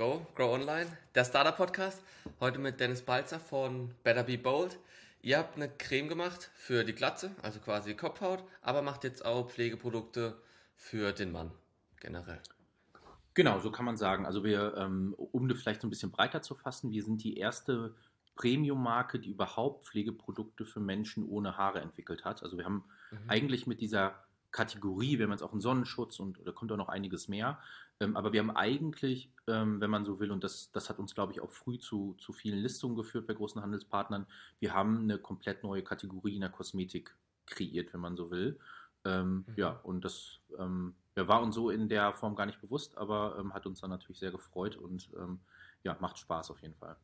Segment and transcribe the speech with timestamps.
[0.00, 2.02] Go, Grow Online, der Startup Podcast.
[2.40, 4.78] Heute mit Dennis Balzer von Better Be Bold.
[5.20, 9.50] Ihr habt eine Creme gemacht für die Glatze, also quasi Kopfhaut, aber macht jetzt auch
[9.50, 10.40] Pflegeprodukte
[10.74, 11.50] für den Mann
[12.00, 12.40] generell.
[13.34, 14.24] Genau, so kann man sagen.
[14.24, 17.36] Also wir, ähm, um das vielleicht so ein bisschen breiter zu fassen, wir sind die
[17.36, 17.94] erste
[18.36, 22.42] Premium-Marke, die überhaupt Pflegeprodukte für Menschen ohne Haare entwickelt hat.
[22.42, 23.18] Also wir haben mhm.
[23.28, 24.14] eigentlich mit dieser
[24.52, 27.58] Kategorie, wir haben jetzt auch einen Sonnenschutz und da kommt auch noch einiges mehr.
[28.00, 31.14] Ähm, aber wir haben eigentlich, ähm, wenn man so will, und das, das hat uns,
[31.14, 34.26] glaube ich, auch früh zu, zu vielen Listungen geführt bei großen Handelspartnern,
[34.58, 37.14] wir haben eine komplett neue Kategorie in der Kosmetik
[37.46, 38.58] kreiert, wenn man so will.
[39.04, 39.54] Ähm, mhm.
[39.56, 43.36] Ja, und das ähm, ja, war uns so in der Form gar nicht bewusst, aber
[43.38, 45.40] ähm, hat uns dann natürlich sehr gefreut und ähm,
[45.82, 46.96] ja, macht Spaß auf jeden Fall.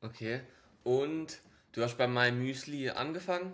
[0.00, 0.42] Okay,
[0.82, 1.40] und
[1.72, 3.52] du hast bei My Müsli angefangen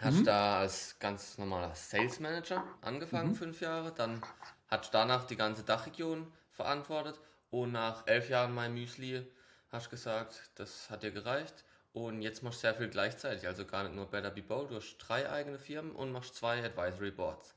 [0.00, 0.24] Hast mhm.
[0.24, 3.34] da als ganz normaler Sales Manager angefangen, mhm.
[3.34, 3.92] fünf Jahre.
[3.92, 4.22] Dann
[4.68, 7.18] hast danach die ganze Dachregion verantwortet.
[7.50, 9.26] Und nach elf Jahren mein Müsli
[9.70, 11.64] hast du gesagt, das hat dir gereicht.
[11.92, 13.46] Und jetzt machst du sehr viel gleichzeitig.
[13.48, 14.70] Also gar nicht nur Better Be Bold.
[14.70, 17.54] Du hast drei eigene Firmen und machst zwei Advisory Boards.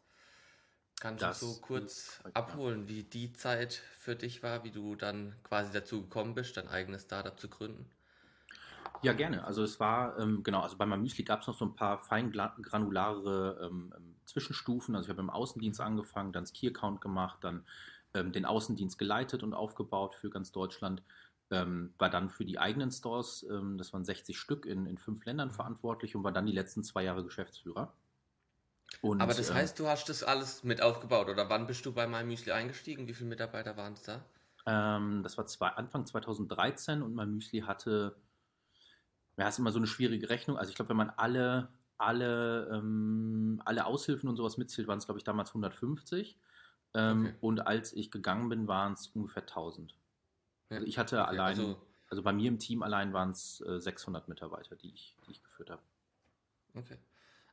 [1.00, 5.36] Kannst das du so kurz abholen, wie die Zeit für dich war, wie du dann
[5.44, 7.90] quasi dazu gekommen bist, dein eigenes Startup zu gründen?
[9.04, 9.44] Ja, gerne.
[9.44, 12.00] Also es war, ähm, genau, also bei meinem Müsli gab es noch so ein paar
[12.00, 14.96] fein granulare ähm, ähm, Zwischenstufen.
[14.96, 17.66] Also ich habe im Außendienst angefangen, dann das Key-Account gemacht, dann
[18.14, 21.02] ähm, den Außendienst geleitet und aufgebaut für ganz Deutschland.
[21.50, 25.26] Ähm, war dann für die eigenen Stores, ähm, das waren 60 Stück in, in fünf
[25.26, 25.54] Ländern mhm.
[25.54, 27.94] verantwortlich und war dann die letzten zwei Jahre Geschäftsführer.
[29.02, 32.08] Und, Aber das heißt, du hast das alles mit aufgebaut oder wann bist du bei
[32.08, 33.08] MyMüsli eingestiegen?
[33.08, 34.22] Wie viele Mitarbeiter waren es da?
[34.64, 38.16] das war zwei, Anfang 2013 und MyMüsli hatte
[39.42, 40.56] ja, ist immer so eine schwierige Rechnung.
[40.56, 45.06] Also ich glaube, wenn man alle, alle, ähm, alle Aushilfen und sowas mitzählt, waren es,
[45.06, 46.38] glaube ich, damals 150.
[46.94, 47.36] Ähm, okay.
[47.42, 49.98] Und als ich gegangen bin, waren es ungefähr 1000.
[50.70, 50.76] Ja.
[50.76, 53.80] Also ich hatte okay, allein, also, also, bei mir im Team allein waren es äh,
[53.80, 55.82] 600 Mitarbeiter, die ich, die ich geführt habe.
[56.76, 57.00] Okay.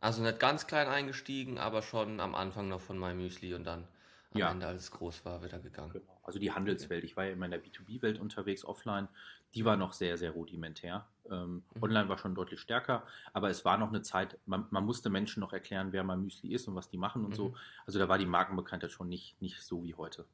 [0.00, 3.88] Also nicht ganz klein eingestiegen, aber schon am Anfang noch von MyMüsli und dann
[4.32, 4.50] am ja.
[4.50, 5.92] Ende, als es groß war, wieder gegangen.
[5.92, 6.20] Genau.
[6.22, 7.04] Also die Handelswelt.
[7.04, 9.08] Ich war ja immer in der B2B-Welt unterwegs, offline.
[9.54, 11.06] Die war noch sehr, sehr rudimentär.
[11.30, 11.82] Ähm, mhm.
[11.82, 15.40] Online war schon deutlich stärker, aber es war noch eine Zeit, man, man musste Menschen
[15.40, 17.36] noch erklären, wer mal Müsli ist und was die machen und mhm.
[17.36, 17.54] so.
[17.86, 20.26] Also da war die Markenbekanntheit schon nicht, nicht so wie heute.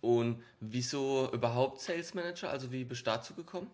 [0.00, 2.50] Und wieso überhaupt Sales Manager?
[2.50, 3.70] Also wie bist du dazu gekommen?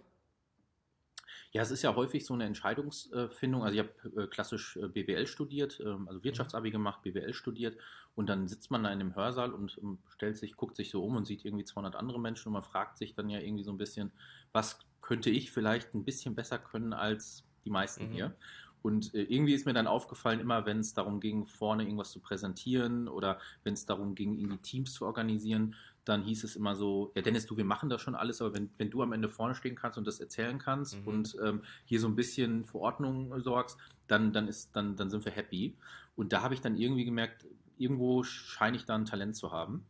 [1.52, 3.64] Ja, es ist ja häufig so eine Entscheidungsfindung.
[3.64, 7.76] Also ich habe äh, klassisch äh, BWL studiert, ähm, also Wirtschaftsabi gemacht, BWL studiert
[8.14, 11.04] und dann sitzt man da in dem Hörsaal und ähm, stellt sich, guckt sich so
[11.04, 13.70] um und sieht irgendwie 200 andere Menschen und man fragt sich dann ja irgendwie so
[13.70, 14.12] ein bisschen,
[14.52, 18.12] was könnte ich vielleicht ein bisschen besser können als die meisten mhm.
[18.12, 18.36] hier?
[18.82, 22.20] Und äh, irgendwie ist mir dann aufgefallen, immer wenn es darum ging, vorne irgendwas zu
[22.20, 25.74] präsentieren oder wenn es darum ging, irgendwie Teams zu organisieren,
[26.06, 28.70] dann hieß es immer so, ja Dennis, du, wir machen das schon alles, aber wenn,
[28.78, 31.08] wenn du am Ende vorne stehen kannst und das erzählen kannst mhm.
[31.08, 35.24] und ähm, hier so ein bisschen für Ordnung sorgst, dann, dann, ist, dann, dann sind
[35.24, 35.76] wir happy.
[36.14, 37.44] Und da habe ich dann irgendwie gemerkt,
[37.76, 39.84] irgendwo scheine ich da ein Talent zu haben.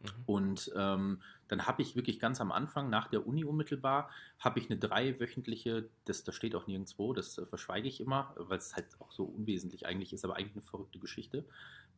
[0.00, 0.08] Mhm.
[0.24, 4.70] Und ähm, dann habe ich wirklich ganz am Anfang, nach der Uni unmittelbar, habe ich
[4.70, 8.86] eine dreiwöchentliche, das, das steht auch nirgendwo, das äh, verschweige ich immer, weil es halt
[8.98, 11.44] auch so unwesentlich eigentlich ist, aber eigentlich eine verrückte Geschichte,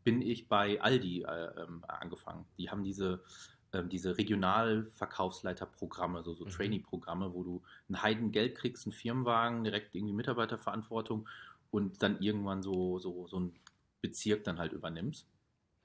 [0.05, 2.47] bin ich bei Aldi äh, ähm, angefangen.
[2.59, 3.23] Die haben diese
[3.75, 6.51] ähm, diese Regionalverkaufsleiterprogramme, so, so mhm.
[6.51, 11.27] Trainee-Programme, wo du ein Heidengeld kriegst, einen Firmenwagen, direkt irgendwie Mitarbeiterverantwortung
[11.71, 13.55] und dann irgendwann so, so, so ein
[14.03, 15.27] Bezirk dann halt übernimmst.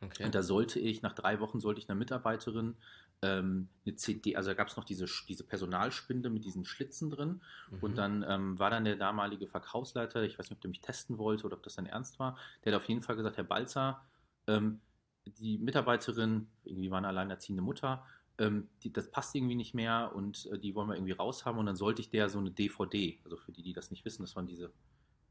[0.02, 0.26] Okay.
[0.26, 2.76] Und da sollte ich, nach drei Wochen sollte ich einer Mitarbeiterin
[3.24, 7.42] ähm, eine CD, also da gab es noch diese, diese Personalspinde mit diesen Schlitzen drin.
[7.72, 7.80] Mhm.
[7.82, 11.18] Und dann ähm, war dann der damalige Verkaufsleiter, ich weiß nicht, ob der mich testen
[11.18, 14.02] wollte oder ob das dann ernst war, der hat auf jeden Fall gesagt, Herr Balzer,
[14.48, 14.82] ähm,
[15.26, 18.06] die Mitarbeiterin, irgendwie war eine alleinerziehende Mutter,
[18.38, 21.66] ähm, die, das passt irgendwie nicht mehr und äh, die wollen wir irgendwie raushaben und
[21.66, 24.36] dann sollte ich der so eine DVD, also für die, die das nicht wissen, das
[24.36, 24.72] waren diese,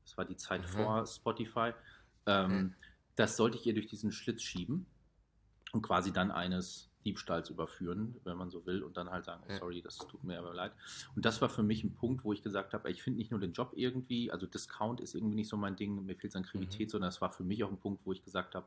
[0.02, 0.66] das war die Zeit mhm.
[0.66, 1.72] vor Spotify,
[2.26, 2.74] ähm, mhm.
[3.14, 4.86] das sollte ich ihr durch diesen Schlitz schieben
[5.72, 9.52] und quasi dann eines Diebstahls überführen, wenn man so will, und dann halt sagen, oh,
[9.58, 10.72] sorry, das tut mir aber leid.
[11.14, 13.40] Und das war für mich ein Punkt, wo ich gesagt habe, ich finde nicht nur
[13.40, 16.42] den Job irgendwie, also Discount ist irgendwie nicht so mein Ding, mir fehlt es an
[16.42, 16.90] Kreativität, mhm.
[16.90, 18.66] sondern es war für mich auch ein Punkt, wo ich gesagt habe,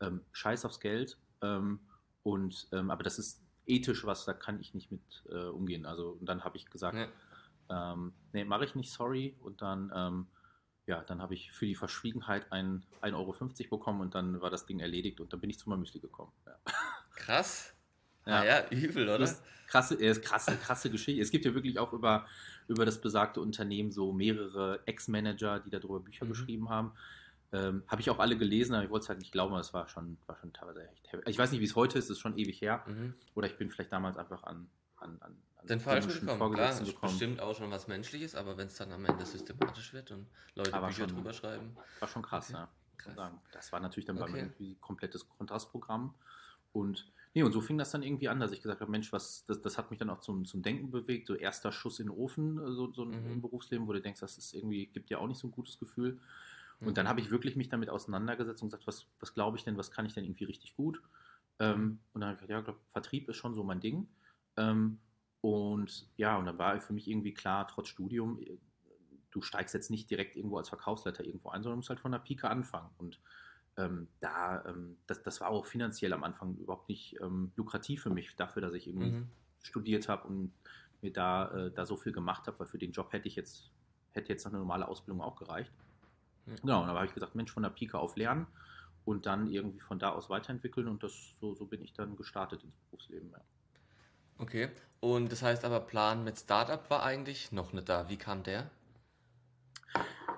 [0.00, 1.18] ähm, scheiß aufs Geld.
[1.42, 1.80] Ähm,
[2.22, 5.84] und, ähm, aber das ist ethisch was, da kann ich nicht mit äh, umgehen.
[5.84, 6.96] Also, und dann habe ich gesagt,
[7.68, 7.92] ja.
[7.92, 9.36] ähm, nee, mache ich nicht, sorry.
[9.40, 10.26] Und dann, ähm,
[10.86, 14.80] ja, dann habe ich für die Verschwiegenheit 1,50 Euro bekommen und dann war das Ding
[14.80, 16.32] erledigt und dann bin ich zu meinem Müsli gekommen.
[16.46, 16.56] Ja.
[17.14, 17.72] Krass.
[18.26, 18.40] Ja.
[18.40, 19.18] Ah, ja, übel, oder?
[19.18, 21.20] Das krasse, äh, krasse, krasse Geschichte.
[21.20, 22.26] Es gibt ja wirklich auch über,
[22.68, 26.30] über das besagte Unternehmen so mehrere Ex-Manager, die darüber Bücher mhm.
[26.30, 26.92] geschrieben haben.
[27.52, 29.88] Ähm, Habe ich auch alle gelesen, aber ich wollte es halt nicht glauben, das war
[29.88, 31.22] schon, war schon teilweise echt heavy.
[31.26, 32.84] Ich weiß nicht, wie es heute ist, es ist schon ewig her.
[32.86, 33.14] Mhm.
[33.34, 36.54] Oder ich bin vielleicht damals einfach an, an, an, den falschen gekommen.
[36.54, 40.10] Klar, ist bestimmt auch schon was Menschliches, aber wenn es dann am Ende systematisch wird
[40.10, 41.76] und Leute aber Bücher schon, drüber schreiben.
[42.00, 42.58] War schon krass, okay.
[42.58, 42.68] ja.
[42.96, 43.32] Krass.
[43.52, 44.32] Das war natürlich dann okay.
[44.32, 46.14] bei mir ein komplettes Kontrastprogramm.
[46.74, 49.44] Und Nee, und so fing das dann irgendwie an, dass ich gesagt habe, Mensch, was,
[49.44, 52.16] das, das hat mich dann auch zum, zum Denken bewegt, so erster Schuss in den
[52.16, 53.32] Ofen, äh, so, so mhm.
[53.32, 55.80] im Berufsleben, wo du denkst, das ist irgendwie, gibt ja auch nicht so ein gutes
[55.80, 56.20] Gefühl.
[56.78, 56.94] Und mhm.
[56.94, 59.90] dann habe ich wirklich mich damit auseinandergesetzt und gesagt, was, was glaube ich denn, was
[59.90, 61.02] kann ich denn irgendwie richtig gut?
[61.58, 61.98] Ähm, mhm.
[62.12, 64.08] und dann habe ich gesagt, ja, glaub, Vertrieb ist schon so mein Ding.
[64.56, 65.00] Ähm,
[65.40, 68.58] und ja, und dann war für mich irgendwie klar, trotz Studium, äh,
[69.32, 72.20] du steigst jetzt nicht direkt irgendwo als Verkaufsleiter irgendwo ein, sondern musst halt von der
[72.20, 72.90] Pike anfangen.
[72.98, 73.20] Und
[73.76, 78.10] ähm, da, ähm, das, das war auch finanziell am Anfang überhaupt nicht ähm, lukrativ für
[78.10, 79.28] mich, dafür, dass ich irgendwie mhm.
[79.62, 80.52] studiert habe und
[81.02, 83.70] mir da, äh, da so viel gemacht habe, weil für den Job hätte ich jetzt,
[84.12, 85.72] hätte jetzt noch eine normale Ausbildung auch gereicht.
[86.46, 86.56] Mhm.
[86.62, 88.46] Genau, und da habe ich gesagt, Mensch, von der Pike auf lernen
[89.04, 92.62] und dann irgendwie von da aus weiterentwickeln und das so, so bin ich dann gestartet
[92.62, 93.30] ins Berufsleben.
[93.30, 93.40] Ja.
[94.38, 94.70] Okay,
[95.00, 98.08] und das heißt aber, Plan mit Startup war eigentlich noch nicht da.
[98.08, 98.70] Wie kam der?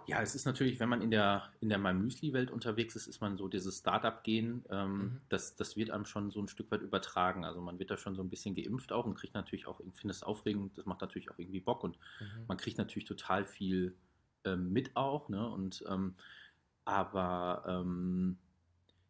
[0.07, 3.37] Ja, es ist natürlich, wenn man in der, in der Müsli-Welt unterwegs ist, ist man
[3.37, 5.21] so dieses Startup-Gehen, ähm, mhm.
[5.29, 7.45] das, das wird einem schon so ein Stück weit übertragen.
[7.45, 9.95] Also man wird da schon so ein bisschen geimpft auch und kriegt natürlich auch, ich
[9.95, 12.45] finde es aufregend, das macht natürlich auch irgendwie Bock und mhm.
[12.47, 13.95] man kriegt natürlich total viel
[14.45, 15.49] ähm, mit auch, ne?
[15.49, 16.15] Und ähm,
[16.85, 18.39] aber ähm,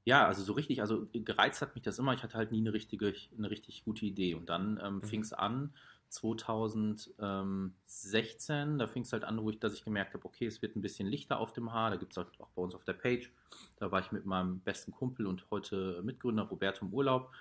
[0.06, 2.14] ja, also so richtig, also gereizt hat mich das immer.
[2.14, 4.34] Ich hatte halt nie eine richtige, eine richtig gute Idee.
[4.34, 5.02] Und dann ähm, mhm.
[5.02, 5.74] fing es an,
[6.08, 10.76] 2016, da fing es halt an, wo ich, dass ich gemerkt habe, okay, es wird
[10.76, 11.90] ein bisschen lichter auf dem Haar.
[11.90, 13.30] Da gibt es halt auch bei uns auf der Page.
[13.78, 17.32] Da war ich mit meinem besten Kumpel und heute Mitgründer Roberto im Urlaub.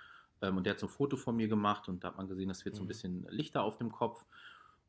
[0.42, 2.50] Ähm, und der hat so ein Foto von mir gemacht und da hat man gesehen,
[2.50, 2.78] es wird mhm.
[2.78, 2.90] so ein mhm.
[2.90, 4.26] bisschen lichter auf dem Kopf.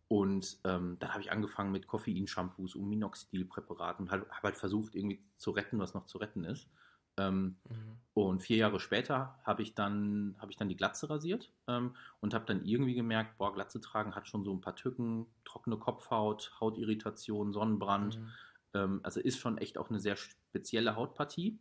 [0.08, 5.20] Und ähm, dann habe ich angefangen mit Koffeinshampoos und Minoxidilpräparaten und habe halt versucht, irgendwie
[5.37, 6.69] zu retten, was noch zu retten ist.
[7.18, 7.96] Ähm, mhm.
[8.14, 12.32] Und vier Jahre später habe ich, dann, hab ich dann die Glatze rasiert ähm, und
[12.32, 16.52] habe dann irgendwie gemerkt, boah, Glatze tragen hat schon so ein paar Tücken, trockene Kopfhaut,
[16.58, 18.18] Hautirritation, Sonnenbrand.
[18.18, 18.32] Mhm.
[18.74, 21.58] Ähm, also ist schon echt auch eine sehr spezielle Hautpartie.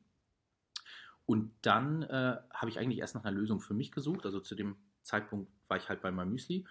[1.25, 4.25] Und dann äh, habe ich eigentlich erst nach einer Lösung für mich gesucht.
[4.25, 6.65] Also zu dem Zeitpunkt war ich halt bei meinem Müsli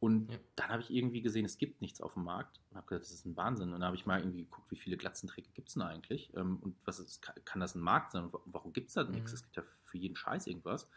[0.00, 0.38] und ja.
[0.56, 3.12] dann habe ich irgendwie gesehen, es gibt nichts auf dem Markt und habe gedacht, das
[3.12, 3.68] ist ein Wahnsinn.
[3.68, 6.32] Und dann habe ich mal irgendwie geguckt, wie viele Glatzenträger gibt es denn eigentlich?
[6.34, 8.30] Ähm, und was ist, kann das ein Markt sein?
[8.46, 9.30] Warum gibt es da nichts?
[9.30, 9.34] Mhm.
[9.34, 10.88] Es gibt ja für jeden Scheiß irgendwas.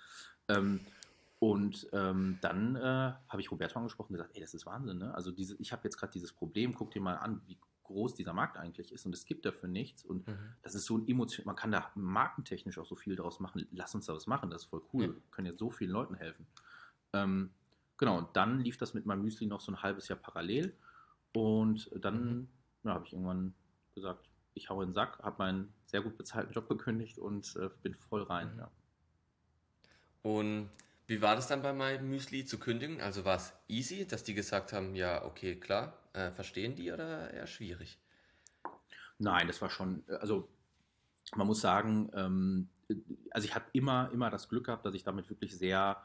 [0.47, 0.79] Ähm,
[1.39, 2.79] und ähm, dann äh,
[3.27, 4.99] habe ich Roberto angesprochen und gesagt, ey, das ist Wahnsinn.
[4.99, 5.13] Ne?
[5.13, 8.31] Also diese, ich habe jetzt gerade dieses Problem, guck dir mal an, wie groß dieser
[8.31, 10.05] Markt eigentlich ist und es gibt dafür nichts.
[10.05, 10.37] Und mhm.
[10.61, 13.67] das ist so ein Emotion, man kann da markentechnisch auch so viel daraus machen.
[13.71, 15.03] Lass uns da was machen, das ist voll cool.
[15.03, 15.09] Ja.
[15.09, 16.47] Wir können jetzt so vielen Leuten helfen.
[17.11, 17.49] Ähm,
[18.03, 20.75] Genau, und dann lief das mit meinem Müsli noch so ein halbes Jahr parallel.
[21.31, 22.47] Und dann mhm.
[22.83, 23.53] ja, habe ich irgendwann
[23.95, 27.69] gesagt, ich hau in den Sack, habe meinen sehr gut bezahlten Job gekündigt und äh,
[27.81, 28.51] bin voll rein.
[28.55, 28.59] Mhm.
[28.59, 28.71] Ja.
[30.21, 30.69] Und
[31.07, 32.99] wie war das dann bei meinem Müsli zu kündigen?
[32.99, 37.31] Also war es easy, dass die gesagt haben, ja, okay, klar, äh, verstehen die oder
[37.31, 38.01] eher schwierig?
[39.17, 40.49] Nein, das war schon, also
[41.35, 42.67] man muss sagen, ähm,
[43.31, 46.03] also ich habe immer, immer das Glück gehabt, dass ich damit wirklich sehr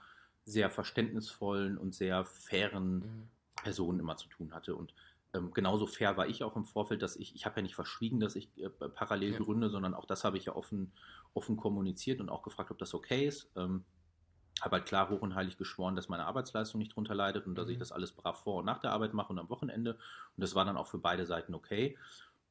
[0.48, 3.28] sehr verständnisvollen und sehr fairen mhm.
[3.62, 4.74] Personen immer zu tun hatte.
[4.74, 4.94] Und
[5.34, 8.20] ähm, genauso fair war ich auch im Vorfeld, dass ich, ich habe ja nicht verschwiegen,
[8.20, 9.38] dass ich äh, parallel ja.
[9.38, 10.92] gründe, sondern auch das habe ich ja offen,
[11.34, 13.50] offen kommuniziert und auch gefragt, ob das okay ist.
[13.56, 13.84] Ähm,
[14.60, 17.66] habe halt klar hoch und heilig geschworen, dass meine Arbeitsleistung nicht drunter leidet und dass
[17.66, 17.72] mhm.
[17.72, 19.92] ich das alles brav vor und nach der Arbeit mache und am Wochenende.
[19.92, 21.96] Und das war dann auch für beide Seiten okay.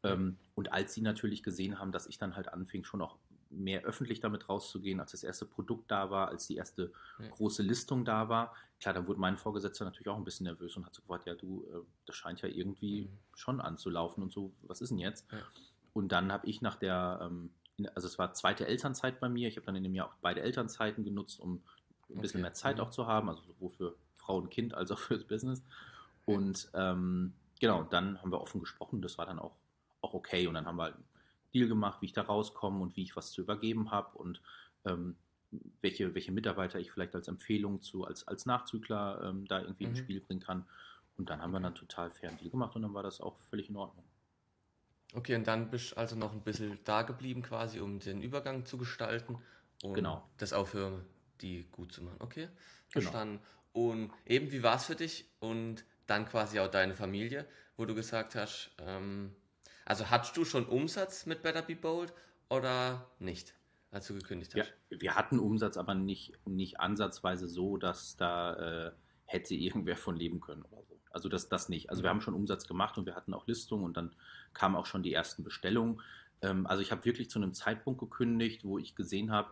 [0.04, 3.18] Ähm, und als sie natürlich gesehen haben, dass ich dann halt anfing, schon auch
[3.50, 7.28] mehr öffentlich damit rauszugehen, als das erste Produkt da war, als die erste ja.
[7.30, 8.54] große Listung da war.
[8.80, 11.36] Klar, dann wurde mein Vorgesetzter natürlich auch ein bisschen nervös und hat so gefragt, ja
[11.36, 13.18] du, äh, das scheint ja irgendwie mhm.
[13.36, 15.26] schon anzulaufen und so, was ist denn jetzt?
[15.32, 15.40] Ja.
[15.94, 17.52] Und dann habe ich nach der, ähm,
[17.96, 20.42] also es war zweite Elternzeit bei mir, ich habe dann in dem Jahr auch beide
[20.42, 21.64] Elternzeiten genutzt, um
[22.10, 22.44] ein bisschen okay.
[22.44, 22.84] mehr Zeit mhm.
[22.84, 25.64] auch zu haben, also sowohl für Frau und Kind als auch fürs Business.
[26.26, 29.56] Und ähm, genau, dann haben wir offen gesprochen, das war dann auch,
[30.02, 30.96] auch okay und dann haben wir halt
[31.54, 34.42] Deal gemacht, wie ich da rauskomme und wie ich was zu übergeben habe und
[34.86, 35.16] ähm,
[35.82, 39.92] welche, welche Mitarbeiter ich vielleicht als Empfehlung zu, als, als Nachzügler ähm, da irgendwie mhm.
[39.92, 40.66] ins Spiel bringen kann.
[41.18, 43.40] Und dann haben wir dann total fair einen Deal gemacht und dann war das auch
[43.50, 44.06] völlig in Ordnung.
[45.14, 48.66] Okay, und dann bist du also noch ein bisschen da geblieben quasi, um den Übergang
[48.66, 49.38] zu gestalten
[49.82, 50.28] und genau.
[50.38, 51.04] das auch für
[51.42, 52.18] die gut zu machen.
[52.20, 52.54] Okay, genau.
[52.90, 53.40] verstanden.
[53.74, 53.90] Genau.
[53.90, 57.46] Und eben, wie war es für dich und dann quasi auch deine Familie,
[57.78, 59.36] wo du gesagt hast, ähm,
[59.88, 62.14] also hattest du schon Umsatz mit Better Be Bold
[62.50, 63.56] oder nicht,
[63.90, 64.74] als du gekündigt hast?
[64.90, 68.92] Ja, wir hatten Umsatz, aber nicht, nicht ansatzweise so, dass da äh,
[69.26, 71.00] hätte irgendwer von leben können oder so.
[71.12, 71.90] Also das, das nicht.
[71.90, 74.14] Also wir haben schon Umsatz gemacht und wir hatten auch Listungen und dann
[74.54, 76.02] kamen auch schon die ersten Bestellungen.
[76.42, 79.52] Ähm, also ich habe wirklich zu einem Zeitpunkt gekündigt, wo ich gesehen habe,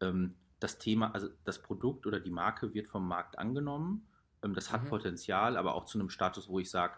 [0.00, 4.06] ähm, das Thema, also das Produkt oder die Marke wird vom Markt angenommen.
[4.44, 4.88] Ähm, das hat mhm.
[4.88, 6.94] Potenzial, aber auch zu einem Status, wo ich sage,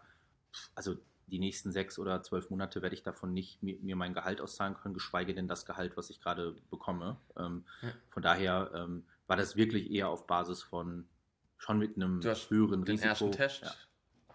[0.75, 4.75] also die nächsten sechs oder zwölf Monate werde ich davon nicht mir, mein Gehalt auszahlen
[4.75, 7.17] können, geschweige denn das Gehalt, was ich gerade bekomme.
[7.37, 7.89] Ähm, ja.
[8.11, 11.09] Von daher ähm, war das wirklich eher auf Basis von
[11.57, 13.09] schon mit einem höheren den Risiko.
[13.09, 13.73] Ersten Test, ja.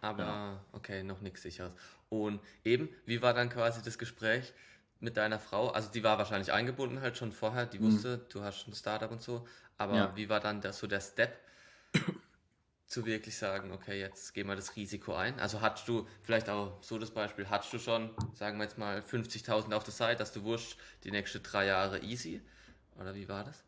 [0.01, 0.65] aber ja.
[0.72, 1.74] okay, noch nichts sicheres.
[2.10, 4.53] Und eben, wie war dann quasi das Gespräch
[5.00, 5.69] mit deiner Frau?
[5.69, 7.93] Also die war wahrscheinlich eingebunden halt schon vorher, die mhm.
[7.93, 8.22] wusste, mhm.
[8.29, 11.39] du hast ein Startup und so, aber wie war dann das, so der Step?
[12.89, 15.39] Zu wirklich sagen, okay, jetzt gehen wir das Risiko ein?
[15.39, 19.00] Also hattest du, vielleicht auch so das Beispiel, hattest du schon, sagen wir jetzt mal,
[19.01, 22.41] 50.000 auf der Seite, dass du wurscht, die nächsten drei Jahre easy?
[23.00, 23.63] Oder wie war das?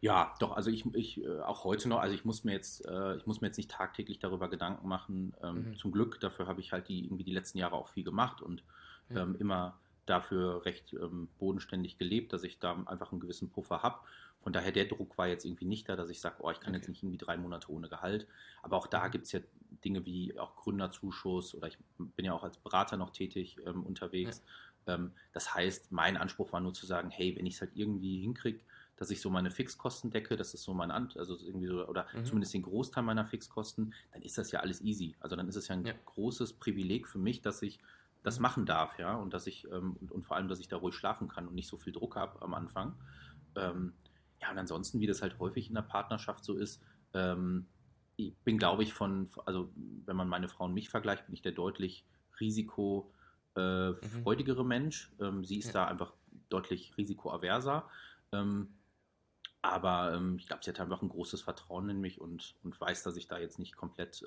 [0.00, 3.16] Ja, doch, also ich, ich äh, auch heute noch, also ich muss mir jetzt, äh,
[3.16, 5.34] ich muss mir jetzt nicht tagtäglich darüber Gedanken machen.
[5.42, 5.76] Ähm, mhm.
[5.76, 8.62] Zum Glück, dafür habe ich halt die irgendwie die letzten Jahre auch viel gemacht und
[9.10, 9.76] ähm, immer
[10.06, 14.00] dafür recht ähm, bodenständig gelebt, dass ich da einfach einen gewissen Puffer habe.
[14.42, 16.70] Von daher, der Druck war jetzt irgendwie nicht da, dass ich sage, oh, ich kann
[16.70, 16.78] okay.
[16.78, 18.26] jetzt nicht irgendwie drei Monate ohne Gehalt.
[18.62, 19.10] Aber auch da mhm.
[19.10, 19.40] gibt es ja
[19.84, 24.42] Dinge wie auch Gründerzuschuss oder ich bin ja auch als Berater noch tätig ähm, unterwegs.
[24.86, 24.94] Ja.
[24.94, 28.20] Ähm, das heißt, mein Anspruch war nur zu sagen, hey, wenn ich es halt irgendwie
[28.20, 28.60] hinkriege,
[28.96, 32.06] dass ich so meine Fixkosten decke, das ist so mein Ant, also irgendwie so, oder
[32.14, 32.24] mhm.
[32.24, 35.16] zumindest den Großteil meiner Fixkosten, dann ist das ja alles easy.
[35.20, 35.94] Also dann ist es ja ein ja.
[36.04, 37.78] großes Privileg für mich, dass ich
[38.22, 38.42] das mhm.
[38.42, 40.94] machen darf, ja, und dass ich, ähm, und, und, vor allem, dass ich da ruhig
[40.94, 42.94] schlafen kann und nicht so viel Druck habe am Anfang.
[43.56, 43.94] Ähm,
[44.40, 46.82] ja, und ansonsten, wie das halt häufig in der Partnerschaft so ist,
[47.14, 47.66] ähm,
[48.16, 51.42] ich bin, glaube ich, von, also wenn man meine Frau und mich vergleicht, bin ich
[51.42, 52.04] der deutlich
[52.38, 54.68] risikofreudigere äh, mhm.
[54.68, 55.12] Mensch.
[55.20, 55.72] Ähm, sie ist ja.
[55.72, 56.12] da einfach
[56.48, 57.88] deutlich risikoaverser.
[58.32, 58.74] Ähm,
[59.62, 63.02] aber ähm, ich glaube, sie hat einfach ein großes Vertrauen in mich und, und weiß,
[63.02, 64.24] dass ich da jetzt nicht komplett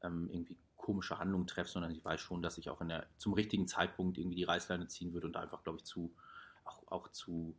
[0.00, 0.56] irgendwie
[0.88, 4.16] komische Handlungen treffe, sondern ich weiß schon, dass ich auch in der, zum richtigen Zeitpunkt
[4.16, 6.14] irgendwie die Reißleine ziehen würde und einfach, glaube ich, zu,
[6.64, 7.54] auch, auch zu,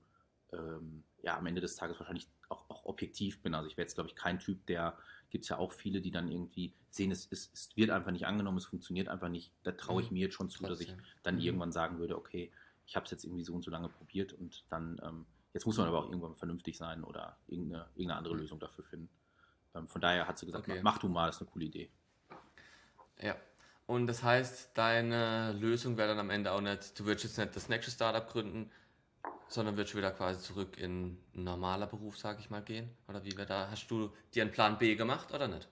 [0.51, 3.53] ähm, ja, am Ende des Tages wahrscheinlich auch, auch objektiv bin.
[3.53, 4.97] Also ich wäre jetzt, glaube ich, kein Typ, der,
[5.29, 8.25] gibt es ja auch viele, die dann irgendwie sehen, es, es, es, wird einfach nicht
[8.25, 9.51] angenommen, es funktioniert einfach nicht.
[9.61, 10.15] Da traue ich mhm.
[10.15, 11.41] mir jetzt schon zu, dass ich dann mhm.
[11.41, 12.51] irgendwann sagen würde, okay,
[12.87, 15.77] ich habe es jetzt irgendwie so und so lange probiert und dann, ähm, jetzt muss
[15.77, 18.39] man aber auch irgendwann vernünftig sein oder irgendeine, irgendeine andere mhm.
[18.39, 19.09] Lösung dafür finden.
[19.75, 20.81] Ähm, von daher hat sie gesagt, okay.
[20.81, 21.91] mach du mal, das ist eine coole Idee.
[23.21, 23.35] Ja.
[23.85, 27.55] Und das heißt, deine Lösung wäre dann am Ende auch nicht, du würdest jetzt nicht
[27.55, 28.69] das nächste Startup gründen,
[29.47, 32.89] sondern würdest wieder quasi zurück in ein normaler Beruf, sag ich mal, gehen?
[33.07, 33.69] Oder wie wäre da?
[33.71, 35.67] Hast du dir einen Plan B gemacht oder nicht?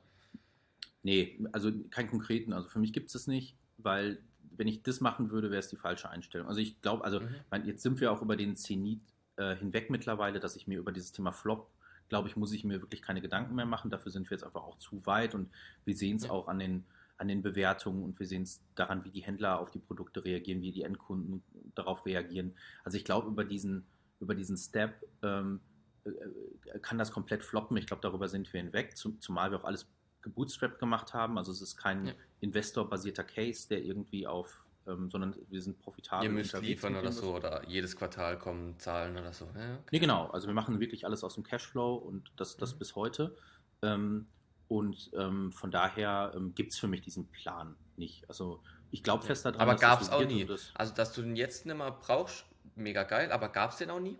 [1.04, 2.54] Nee, also keinen konkreten.
[2.54, 4.20] Also für mich gibt es das nicht, weil
[4.58, 6.48] wenn ich das machen würde, wäre es die falsche Einstellung.
[6.48, 7.36] Also ich glaube, also mhm.
[7.51, 9.01] mein, jetzt sind wir auch über den Zenit
[9.36, 11.70] äh, hinweg mittlerweile, dass ich mir über dieses Thema Flop,
[12.10, 13.92] glaube ich, muss ich mir wirklich keine Gedanken mehr machen.
[13.92, 15.51] Dafür sind wir jetzt einfach auch zu weit und
[15.86, 16.32] wir sehen es ja.
[16.32, 16.86] auch an den
[17.18, 20.62] an den Bewertungen und wir sehen es daran, wie die Händler auf die Produkte reagieren,
[20.62, 21.44] wie die Endkunden
[21.76, 22.56] darauf reagieren.
[22.84, 23.86] Also ich glaube, über diesen,
[24.20, 25.60] über diesen Step ähm,
[26.06, 27.76] äh, kann das komplett floppen.
[27.78, 29.88] Ich glaube, darüber sind wir hinweg, zumal wir auch alles
[30.22, 31.38] gebootstrapped gemacht haben.
[31.38, 32.14] Also es ist kein ja.
[32.42, 36.28] investorbasierter Case, der irgendwie auf, ähm, sondern wir sind profitabel.
[36.28, 39.46] Ihr müsst liefern oder so oder jedes Quartal kommen Zahlen oder so.
[39.56, 39.90] Ja, okay.
[39.92, 40.28] Nee, genau.
[40.28, 42.80] Also wir machen wirklich alles aus dem Cashflow und das, das mhm.
[42.80, 43.36] bis heute.
[43.82, 44.28] Ähm,
[44.68, 48.28] und ähm, von daher ähm, gibt es für mich diesen Plan nicht.
[48.30, 49.60] Also ich glaube fest daran.
[49.60, 50.46] Aber gab es auch nie.
[50.46, 52.46] Das also dass du den jetzt nicht mehr brauchst,
[52.76, 54.18] mega geil, aber gab es den auch nie?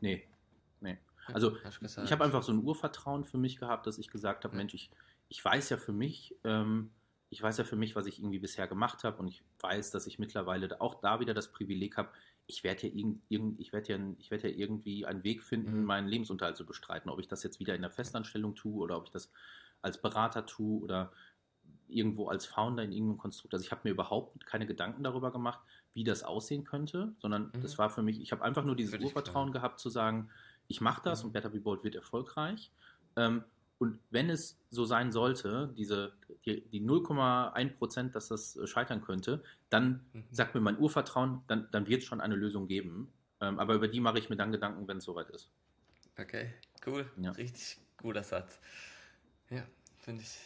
[0.00, 0.26] Nee.
[0.80, 0.98] Nee.
[1.26, 1.56] Also
[2.04, 4.58] ich habe einfach so ein Urvertrauen für mich gehabt, dass ich gesagt habe, ja.
[4.58, 4.90] Mensch, ich,
[5.28, 6.90] ich weiß ja für mich, ähm,
[7.30, 10.06] ich weiß ja für mich, was ich irgendwie bisher gemacht habe und ich weiß, dass
[10.06, 12.10] ich mittlerweile auch da wieder das Privileg habe,
[12.52, 15.84] ich werde ja, irgend, irgend, ich werd ja, werd ja irgendwie einen Weg finden, mhm.
[15.84, 17.10] meinen Lebensunterhalt zu bestreiten.
[17.10, 19.30] Ob ich das jetzt wieder in der Festanstellung tue oder ob ich das
[19.80, 21.12] als Berater tue oder
[21.88, 23.54] irgendwo als Founder in irgendeinem Konstrukt.
[23.54, 25.60] Also ich habe mir überhaupt keine Gedanken darüber gemacht,
[25.94, 27.60] wie das aussehen könnte, sondern mhm.
[27.60, 30.30] das war für mich, ich habe einfach nur dieses Urvertrauen gehabt zu sagen,
[30.68, 31.28] ich mache das mhm.
[31.28, 32.70] und Better Be Bold wird erfolgreich.
[33.16, 33.44] Ähm,
[33.82, 36.12] und wenn es so sein sollte, diese,
[36.46, 40.24] die, die 0,1 Prozent, dass das äh, scheitern könnte, dann mhm.
[40.30, 43.12] sagt mir mein Urvertrauen, dann, dann wird es schon eine Lösung geben.
[43.40, 45.50] Ähm, aber über die mache ich mir dann Gedanken, wenn es soweit ist.
[46.16, 46.54] Okay,
[46.86, 47.10] cool.
[47.16, 47.32] Ja.
[47.32, 48.60] Richtig guter Satz.
[49.50, 49.64] Ja,
[49.96, 50.38] finde ich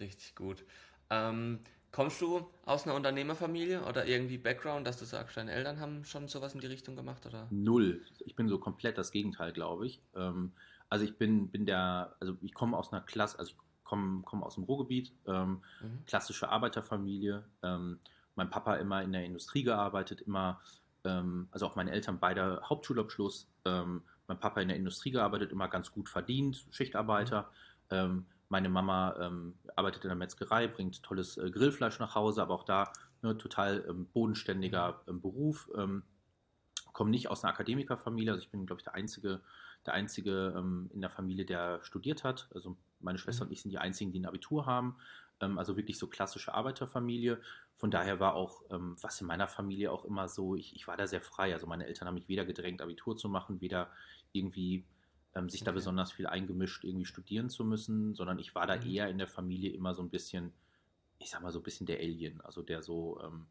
[0.00, 0.64] richtig gut.
[1.08, 1.60] Ähm,
[1.92, 6.26] kommst du aus einer Unternehmerfamilie oder irgendwie Background, dass du sagst, deine Eltern haben schon
[6.26, 7.24] sowas in die Richtung gemacht?
[7.26, 7.46] Oder?
[7.52, 8.02] Null.
[8.24, 10.02] Ich bin so komplett das Gegenteil, glaube ich.
[10.16, 10.50] Ähm,
[10.90, 14.42] also ich bin, bin der, also ich komme aus einer Klasse, also ich komme komm
[14.42, 16.04] aus dem Ruhrgebiet, ähm, mhm.
[16.04, 17.44] klassische Arbeiterfamilie.
[17.62, 18.00] Ähm,
[18.34, 20.60] mein Papa immer in der Industrie gearbeitet, immer,
[21.04, 23.48] ähm, also auch meine Eltern beide Hauptschulabschluss.
[23.64, 27.50] Ähm, mein Papa in der Industrie gearbeitet, immer ganz gut verdient, Schichtarbeiter.
[27.90, 27.96] Mhm.
[27.96, 29.14] Ähm, Meine Mama
[29.76, 32.92] arbeitet in der Metzgerei, bringt tolles äh, Grillfleisch nach Hause, aber auch da
[33.22, 33.80] ne, total
[34.12, 35.70] bodenständiger ähm, Beruf.
[36.92, 39.40] Komme nicht aus einer Akademikerfamilie, also ich bin, glaube ich, der Einzige,
[39.86, 42.48] der Einzige ähm, in der Familie, der studiert hat.
[42.54, 43.48] Also meine Schwester mhm.
[43.48, 44.96] und ich sind die Einzigen, die ein Abitur haben.
[45.40, 47.40] Ähm, also wirklich so klassische Arbeiterfamilie.
[47.76, 50.96] Von daher war auch, ähm, was in meiner Familie auch immer so, ich, ich war
[50.96, 51.52] da sehr frei.
[51.52, 53.90] Also meine Eltern haben mich weder gedrängt, Abitur zu machen, weder
[54.32, 54.84] irgendwie
[55.34, 55.66] ähm, sich okay.
[55.66, 58.90] da besonders viel eingemischt, irgendwie studieren zu müssen, sondern ich war da mhm.
[58.90, 60.52] eher in der Familie immer so ein bisschen,
[61.18, 63.46] ich sag mal so ein bisschen der Alien, also der so, ähm,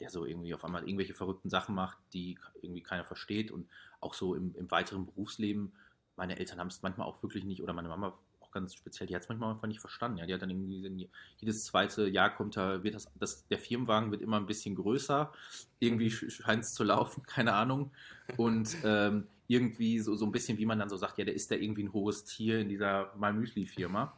[0.00, 3.68] der so irgendwie auf einmal irgendwelche verrückten Sachen macht, die irgendwie keiner versteht und
[4.00, 5.72] auch so im, im weiteren Berufsleben.
[6.16, 9.14] Meine Eltern haben es manchmal auch wirklich nicht, oder meine Mama auch ganz speziell, die
[9.14, 10.18] hat es manchmal einfach nicht verstanden.
[10.18, 14.10] Ja, die hat dann irgendwie jedes zweite Jahr kommt da, wird das, das, der Firmenwagen
[14.10, 15.32] wird immer ein bisschen größer.
[15.78, 17.90] Irgendwie scheint es zu laufen, keine Ahnung.
[18.36, 21.50] Und ähm, irgendwie so, so ein bisschen, wie man dann so sagt, ja, der ist
[21.50, 24.16] da irgendwie ein hohes Tier in dieser Malmüsli-Firma.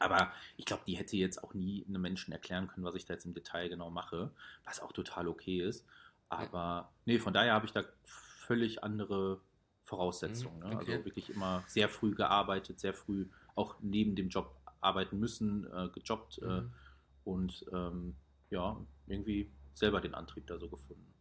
[0.00, 3.14] Aber ich glaube, die hätte jetzt auch nie einem Menschen erklären können, was ich da
[3.14, 4.32] jetzt im Detail genau mache,
[4.64, 5.86] was auch total okay ist.
[6.28, 9.40] Aber nee, von daher habe ich da völlig andere
[9.84, 10.60] Voraussetzungen.
[10.60, 10.78] Mhm, ne?
[10.78, 15.88] Also wirklich immer sehr früh gearbeitet, sehr früh auch neben dem Job arbeiten müssen, äh,
[15.88, 16.50] gejobbt äh, mhm.
[16.50, 18.16] äh, und ähm,
[18.50, 21.12] ja, irgendwie selber den Antrieb da so gefunden.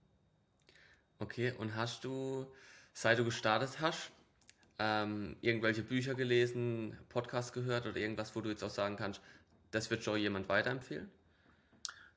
[1.19, 2.45] Okay, und hast du,
[2.93, 4.11] seit du gestartet hast,
[4.79, 9.21] ähm, irgendwelche Bücher gelesen, Podcasts gehört oder irgendwas, wo du jetzt auch sagen kannst,
[9.71, 11.09] das wird schon jemand weiterempfehlen?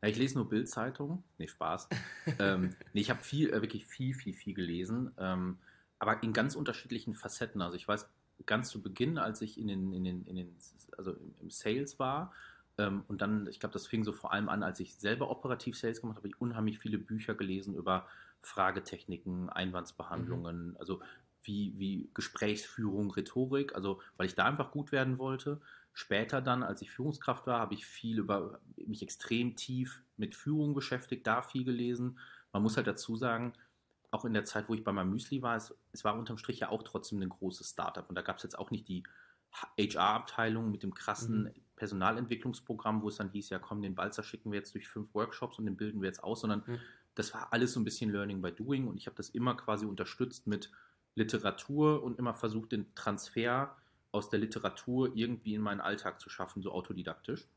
[0.03, 1.23] Ja, ich lese nur Bildzeitungen.
[1.39, 1.89] Nee, Spaß.
[2.39, 5.11] ähm, nee, ich habe viel, äh, wirklich viel, viel, viel gelesen.
[5.19, 5.59] Ähm,
[5.99, 7.61] aber in ganz unterschiedlichen Facetten.
[7.61, 8.09] Also ich weiß
[8.47, 10.57] ganz zu Beginn, als ich in den, in den, in den
[10.97, 12.33] also im Sales war,
[12.81, 15.77] ähm, und dann, ich glaube, das fing so vor allem an, als ich selber operativ
[15.77, 18.07] Sales gemacht habe, habe ich unheimlich viele Bücher gelesen über
[18.43, 20.77] Fragetechniken, Einwandsbehandlungen, mhm.
[20.79, 21.01] also
[21.43, 25.61] wie, wie Gesprächsführung, Rhetorik, also weil ich da einfach gut werden wollte.
[25.93, 30.75] Später dann, als ich Führungskraft war, habe ich viel über mich extrem tief mit Führung
[30.75, 32.19] beschäftigt, da viel gelesen.
[32.53, 33.53] Man muss halt dazu sagen,
[34.11, 36.61] auch in der Zeit, wo ich bei meinem Müsli war, es, es war unterm Strich
[36.61, 38.09] ja auch trotzdem ein großes Startup.
[38.09, 39.05] Und da gab es jetzt auch nicht die
[39.53, 41.55] HR-Abteilung mit dem krassen mhm.
[41.77, 45.59] Personalentwicklungsprogramm, wo es dann hieß, ja komm, den Balzer schicken wir jetzt durch fünf Workshops
[45.59, 46.79] und den bilden wir jetzt aus, sondern mhm.
[47.15, 49.87] das war alles so ein bisschen Learning by Doing und ich habe das immer quasi
[49.87, 50.71] unterstützt mit
[51.15, 53.77] Literatur und immer versucht, den Transfer
[54.13, 57.49] aus der Literatur irgendwie in meinen Alltag zu schaffen, so autodidaktisch.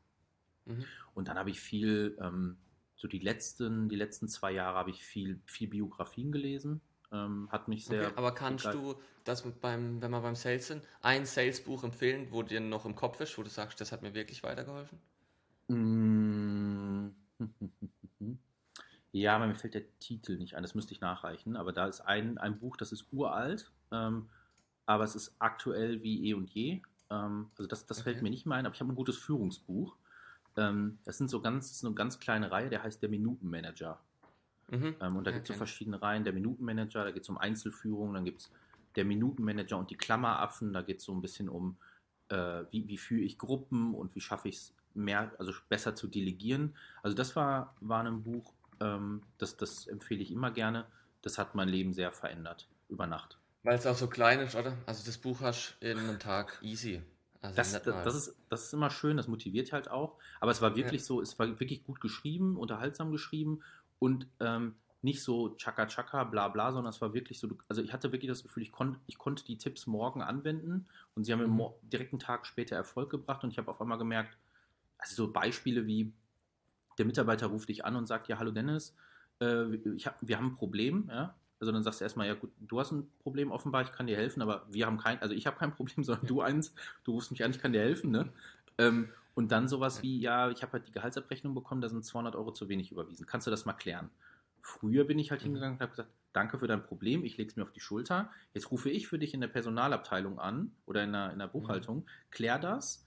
[0.66, 0.84] Mhm.
[1.14, 2.56] Und dann habe ich viel, ähm,
[2.96, 6.80] so die letzten, die letzten zwei Jahre habe ich viel, viel Biografien gelesen.
[7.12, 8.08] Ähm, hat mich sehr.
[8.08, 12.42] Okay, aber kannst du das beim, wenn wir beim Sales sind, ein Sales-Buch empfehlen, wo
[12.42, 14.98] dir noch im Kopf ist, wo du sagst, das hat mir wirklich weitergeholfen?
[15.68, 17.10] Mm.
[19.14, 21.56] Ja, mir fällt der Titel nicht ein, das müsste ich nachreichen.
[21.56, 24.28] Aber da ist ein, ein Buch, das ist uralt, ähm,
[24.86, 26.82] aber es ist aktuell wie eh und je.
[27.10, 28.10] Ähm, also das, das okay.
[28.10, 29.94] fällt mir nicht mehr ein, aber ich habe ein gutes Führungsbuch.
[30.56, 34.00] Ähm, das sind so ganz, das ist eine ganz kleine Reihe, der heißt der Minutenmanager.
[34.72, 34.96] Mhm.
[35.00, 36.24] Ähm, und da gibt es so verschiedene Reihen.
[36.24, 38.50] Der Minutenmanager, da geht es um Einzelführung, dann gibt es
[38.96, 41.76] der Minutenmanager und die Klammeraffen, da geht es so ein bisschen um,
[42.30, 46.08] äh, wie, wie führe ich Gruppen und wie schaffe ich es mehr, also besser zu
[46.08, 46.74] delegieren.
[47.04, 50.86] Also das war, war ein Buch, ähm, das, das empfehle ich immer gerne.
[51.22, 53.38] Das hat mein Leben sehr verändert über Nacht.
[53.62, 54.76] Weil es auch so klein ist, oder?
[54.86, 57.02] Also das Buch hast du in einem Tag easy.
[57.40, 60.18] Also das, das, das, ist, das ist immer schön, das motiviert halt auch.
[60.40, 61.06] Aber es war wirklich ja.
[61.06, 63.62] so, es war wirklich gut geschrieben, unterhaltsam geschrieben
[63.98, 67.92] und ähm, nicht so tschakka tschakka, bla bla, sondern es war wirklich so, also ich
[67.92, 71.42] hatte wirklich das Gefühl, ich, kon, ich konnte die Tipps morgen anwenden und sie haben
[71.42, 71.56] mhm.
[71.56, 74.38] mir direkt einen Tag später Erfolg gebracht und ich habe auf einmal gemerkt,
[74.96, 76.14] also so Beispiele wie,
[76.98, 78.94] der Mitarbeiter ruft dich an und sagt, ja, hallo Dennis,
[79.40, 79.64] äh,
[80.04, 81.34] hab, wir haben ein Problem, ja.
[81.60, 84.16] Also dann sagst du erstmal, ja gut, du hast ein Problem offenbar, ich kann dir
[84.16, 87.30] helfen, aber wir haben kein, also ich habe kein Problem, sondern du eins, du rufst
[87.30, 88.28] mich an, ich kann dir helfen, ne?
[88.76, 92.36] Ähm, und dann sowas wie, ja, ich habe halt die Gehaltsabrechnung bekommen, da sind 200
[92.36, 93.26] Euro zu wenig überwiesen.
[93.26, 94.10] Kannst du das mal klären?
[94.62, 95.46] Früher bin ich halt mhm.
[95.46, 98.30] hingegangen und habe gesagt, danke für dein Problem, ich lege es mir auf die Schulter.
[98.52, 102.06] Jetzt rufe ich für dich in der Personalabteilung an oder in der, in der Buchhaltung,
[102.30, 103.03] klär das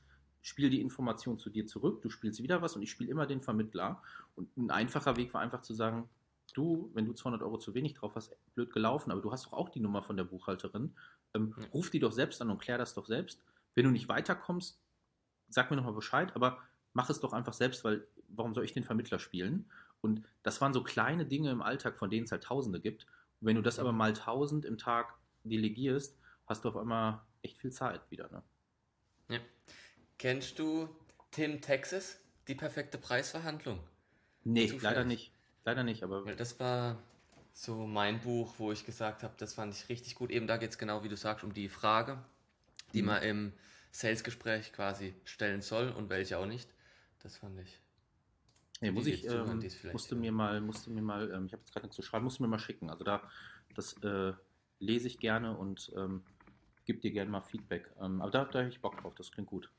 [0.47, 3.41] spiele die Information zu dir zurück, du spielst wieder was und ich spiele immer den
[3.41, 4.01] Vermittler.
[4.35, 6.09] Und ein einfacher Weg war einfach zu sagen,
[6.53, 9.53] du, wenn du 200 Euro zu wenig drauf hast, blöd gelaufen, aber du hast doch
[9.53, 10.95] auch die Nummer von der Buchhalterin,
[11.33, 11.65] ähm, ja.
[11.73, 13.43] ruf die doch selbst an und klär das doch selbst.
[13.75, 14.79] Wenn du nicht weiterkommst,
[15.49, 16.59] sag mir nochmal Bescheid, aber
[16.93, 19.69] mach es doch einfach selbst, weil warum soll ich den Vermittler spielen?
[19.99, 23.05] Und das waren so kleine Dinge im Alltag, von denen es halt Tausende gibt.
[23.41, 27.57] Und wenn du das aber mal tausend im Tag delegierst, hast du auf einmal echt
[27.57, 28.29] viel Zeit wieder.
[28.31, 28.43] Ne?
[29.29, 29.39] Ja.
[30.17, 30.89] Kennst du
[31.31, 33.79] Tim Texas, die perfekte Preisverhandlung?
[34.43, 34.83] Nee, Zufällig?
[34.83, 35.31] leider nicht.
[35.65, 36.23] Leider nicht, aber.
[36.35, 36.97] Das war
[37.53, 40.31] so mein Buch, wo ich gesagt habe, das fand ich richtig gut.
[40.31, 42.17] Eben da geht es genau, wie du sagst, um die Frage,
[42.93, 43.07] die mhm.
[43.07, 43.53] man im
[43.91, 46.69] Sales-Gespräch quasi stellen soll und welche auch nicht.
[47.19, 47.79] Das fand ich.
[48.81, 51.85] Ja, muss ich, ähm, musste mir mal, musste mir mal, ähm, ich habe jetzt gerade
[51.85, 52.89] nichts zu schreiben, musste mir mal schicken.
[52.89, 53.27] Also da,
[53.75, 54.33] das äh,
[54.79, 56.23] lese ich gerne und ähm,
[56.85, 57.89] gebe dir gerne mal Feedback.
[57.99, 59.71] Ähm, aber da, da habe ich Bock drauf, das klingt gut.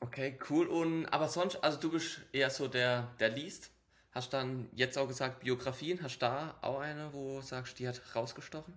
[0.00, 0.66] Okay, cool.
[0.66, 3.70] Und aber sonst, also du bist eher so der, der liest.
[4.12, 6.02] Hast dann jetzt auch gesagt Biografien.
[6.02, 8.74] Hast du da auch eine, wo du sagst, die hat rausgestochen?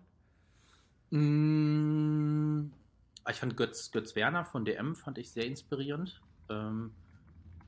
[1.09, 2.69] Mmh,
[3.29, 6.21] ich fand Götz, Götz Werner von DM fand ich sehr inspirierend.
[6.49, 6.91] Ähm,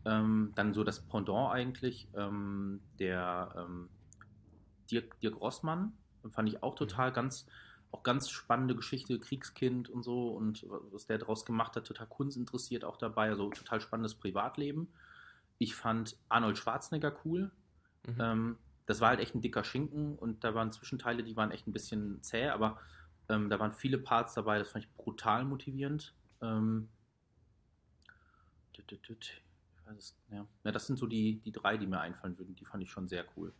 [0.05, 3.89] ähm, dann so das Pendant eigentlich, ähm, der ähm,
[4.91, 5.93] Dirk, Dirk Rossmann,
[6.31, 6.77] fand ich auch mhm.
[6.77, 7.47] total ganz,
[7.91, 12.83] auch ganz spannende Geschichte, Kriegskind und so und was der daraus gemacht hat, total kunstinteressiert
[12.83, 14.87] auch dabei, also total spannendes Privatleben.
[15.57, 17.51] Ich fand Arnold Schwarzenegger cool.
[18.05, 18.17] Mhm.
[18.19, 21.67] Ähm, das war halt echt ein dicker Schinken und da waren Zwischenteile, die waren echt
[21.67, 22.79] ein bisschen zäh, aber
[23.29, 26.13] ähm, da waren viele Parts dabei, das fand ich brutal motivierend.
[26.41, 26.89] Ähm,
[29.85, 30.45] das, ja.
[30.63, 30.71] ja.
[30.71, 32.55] das sind so die, die drei, die mir einfallen würden.
[32.55, 33.53] Die fand ich schon sehr cool.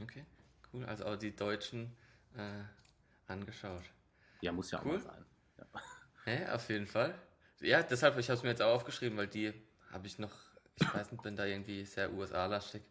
[0.00, 0.24] Okay,
[0.72, 0.84] cool.
[0.84, 1.92] Also auch die Deutschen
[2.34, 2.62] äh,
[3.30, 3.82] angeschaut.
[4.40, 4.90] Ja, muss ja cool.
[4.90, 5.24] auch mal sein.
[6.26, 6.32] Ja.
[6.32, 7.14] ja, auf jeden Fall.
[7.60, 9.52] Ja, deshalb, ich habe es mir jetzt auch aufgeschrieben, weil die
[9.92, 10.32] habe ich noch,
[10.76, 12.82] ich weiß nicht, bin da irgendwie sehr USA-lastig.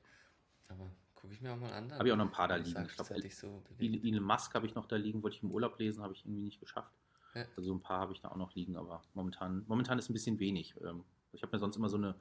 [0.67, 1.91] Aber gucke ich mir auch mal an.
[1.91, 2.86] Habe ich auch noch ein paar da liegen.
[2.86, 6.04] Ich glaube, so Elon Musk habe ich noch da liegen, wollte ich im Urlaub lesen,
[6.04, 6.93] habe ich irgendwie nicht geschafft.
[7.34, 7.45] Ja.
[7.58, 10.39] Also ein paar habe ich da auch noch liegen, aber momentan, momentan ist ein bisschen
[10.39, 10.75] wenig.
[10.84, 12.15] Ähm, ich habe mir sonst immer so eine,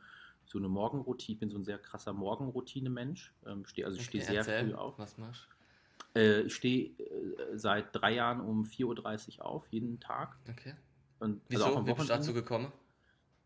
[0.44, 3.35] so eine Morgenroutine, ich bin so ein sehr krasser Morgenroutine-Mensch.
[3.46, 4.98] Ähm, also ich okay, stehe sehr früh auf.
[4.98, 5.57] Was machst du?
[6.14, 10.36] Äh, ich stehe äh, seit drei Jahren um 4.30 Uhr auf, jeden Tag.
[10.48, 10.74] Okay.
[11.18, 11.64] Und, Wieso?
[11.64, 12.72] Also auch am Wie bist du dazu gekommen?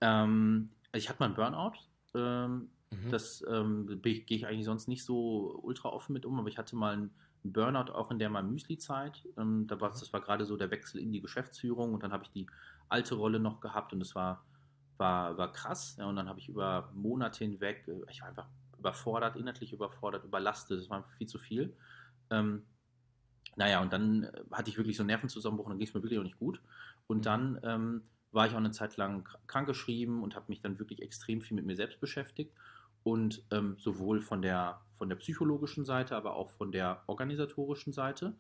[0.01, 1.79] Ähm, ich hatte mal einen Burnout.
[2.15, 3.11] Ähm, mhm.
[3.11, 6.77] Das ähm, gehe ich eigentlich sonst nicht so ultra offen mit um, aber ich hatte
[6.77, 7.11] mal einen
[7.45, 9.27] Burnout auch in der mal Müsli-Zeit.
[9.37, 9.99] Ähm, da war, mhm.
[9.99, 12.47] Das war gerade so der Wechsel in die Geschäftsführung und dann habe ich die
[12.89, 14.45] alte Rolle noch gehabt und das war,
[14.99, 15.97] war, war krass.
[15.99, 18.49] Ja, und dann habe ich über Monate hinweg, äh, ich war einfach
[18.79, 21.75] überfordert, inhaltlich überfordert, überlastet, das war viel zu viel.
[22.33, 22.63] Ähm,
[23.57, 26.03] naja, und dann äh, hatte ich wirklich so einen Nervenzusammenbruch und dann ging es mir
[26.03, 26.61] wirklich auch nicht gut.
[27.07, 27.23] Und mhm.
[27.23, 31.43] dann ähm, war ich auch eine Zeit lang krankgeschrieben und habe mich dann wirklich extrem
[31.43, 32.53] viel mit mir selbst beschäftigt.
[33.05, 38.35] Und ähm, sowohl von der, von der psychologischen Seite, aber auch von der organisatorischen Seite.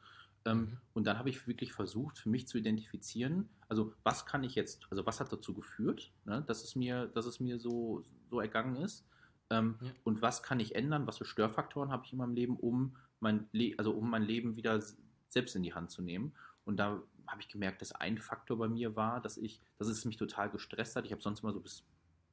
[0.45, 0.79] Ähm, mhm.
[0.95, 4.87] Und dann habe ich wirklich versucht, für mich zu identifizieren, also was kann ich jetzt,
[4.91, 8.77] also was hat dazu geführt, ne, dass es mir, dass es mir so, so ergangen
[8.77, 9.07] ist.
[9.51, 9.91] Ähm, ja.
[10.05, 13.49] Und was kann ich ändern, was für Störfaktoren habe ich in meinem Leben, um mein,
[13.53, 14.83] Le also um mein Leben wieder
[15.29, 16.33] selbst in die Hand zu nehmen.
[16.65, 20.05] Und da habe ich gemerkt, dass ein Faktor bei mir war, dass ich, dass es
[20.05, 21.07] mich total gestresst hat.
[21.07, 21.85] Ich habe sonst immer so bis,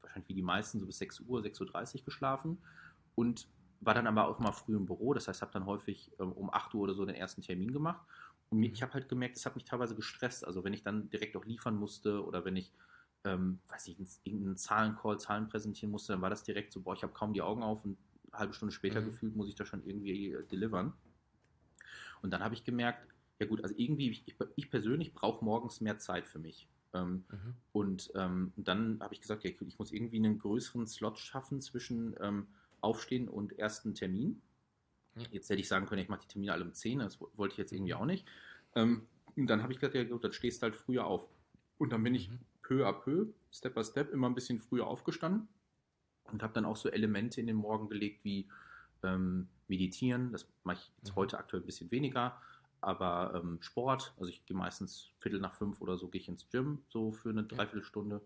[0.01, 2.57] wahrscheinlich wie die meisten, so bis 6 Uhr, 6.30 Uhr geschlafen
[3.15, 3.47] und
[3.81, 5.13] war dann aber auch mal früh im Büro.
[5.13, 8.01] Das heißt, habe dann häufig ähm, um 8 Uhr oder so den ersten Termin gemacht.
[8.49, 10.45] Und ich habe halt gemerkt, es hat mich teilweise gestresst.
[10.45, 12.73] Also wenn ich dann direkt auch liefern musste oder wenn ich,
[13.23, 17.03] ähm, weiß ich, irgendeinen Zahlencall, Zahlen präsentieren musste, dann war das direkt so, boah, ich
[17.03, 17.97] habe kaum die Augen auf und
[18.33, 19.05] halbe Stunde später mhm.
[19.05, 20.93] gefühlt, muss ich das schon irgendwie äh, delivern.
[22.21, 23.07] Und dann habe ich gemerkt,
[23.39, 26.67] ja gut, also irgendwie, ich, ich persönlich brauche morgens mehr Zeit für mich.
[26.93, 27.53] Ähm, mhm.
[27.71, 32.15] Und ähm, dann habe ich gesagt, ja, ich muss irgendwie einen größeren Slot schaffen zwischen
[32.19, 32.47] ähm,
[32.81, 34.41] Aufstehen und ersten Termin.
[35.15, 35.25] Ja.
[35.31, 37.57] Jetzt hätte ich sagen können, ich mache die Termine alle um 10, das wollte ich
[37.57, 37.99] jetzt irgendwie mhm.
[37.99, 38.25] auch nicht.
[38.75, 41.27] Ähm, und dann habe ich gesagt, ja gut, dann stehst du halt früher auf.
[41.77, 42.39] Und dann bin ich mhm.
[42.61, 45.47] peu à peu, Step by Step, immer ein bisschen früher aufgestanden
[46.33, 48.47] und habe dann auch so Elemente in den Morgen gelegt wie
[49.03, 50.31] ähm, Meditieren.
[50.31, 51.15] Das mache ich jetzt mhm.
[51.15, 52.39] heute aktuell ein bisschen weniger,
[52.81, 54.13] aber ähm, Sport.
[54.17, 57.29] Also ich gehe meistens Viertel nach fünf oder so gehe ich ins Gym so für
[57.29, 58.21] eine Dreiviertelstunde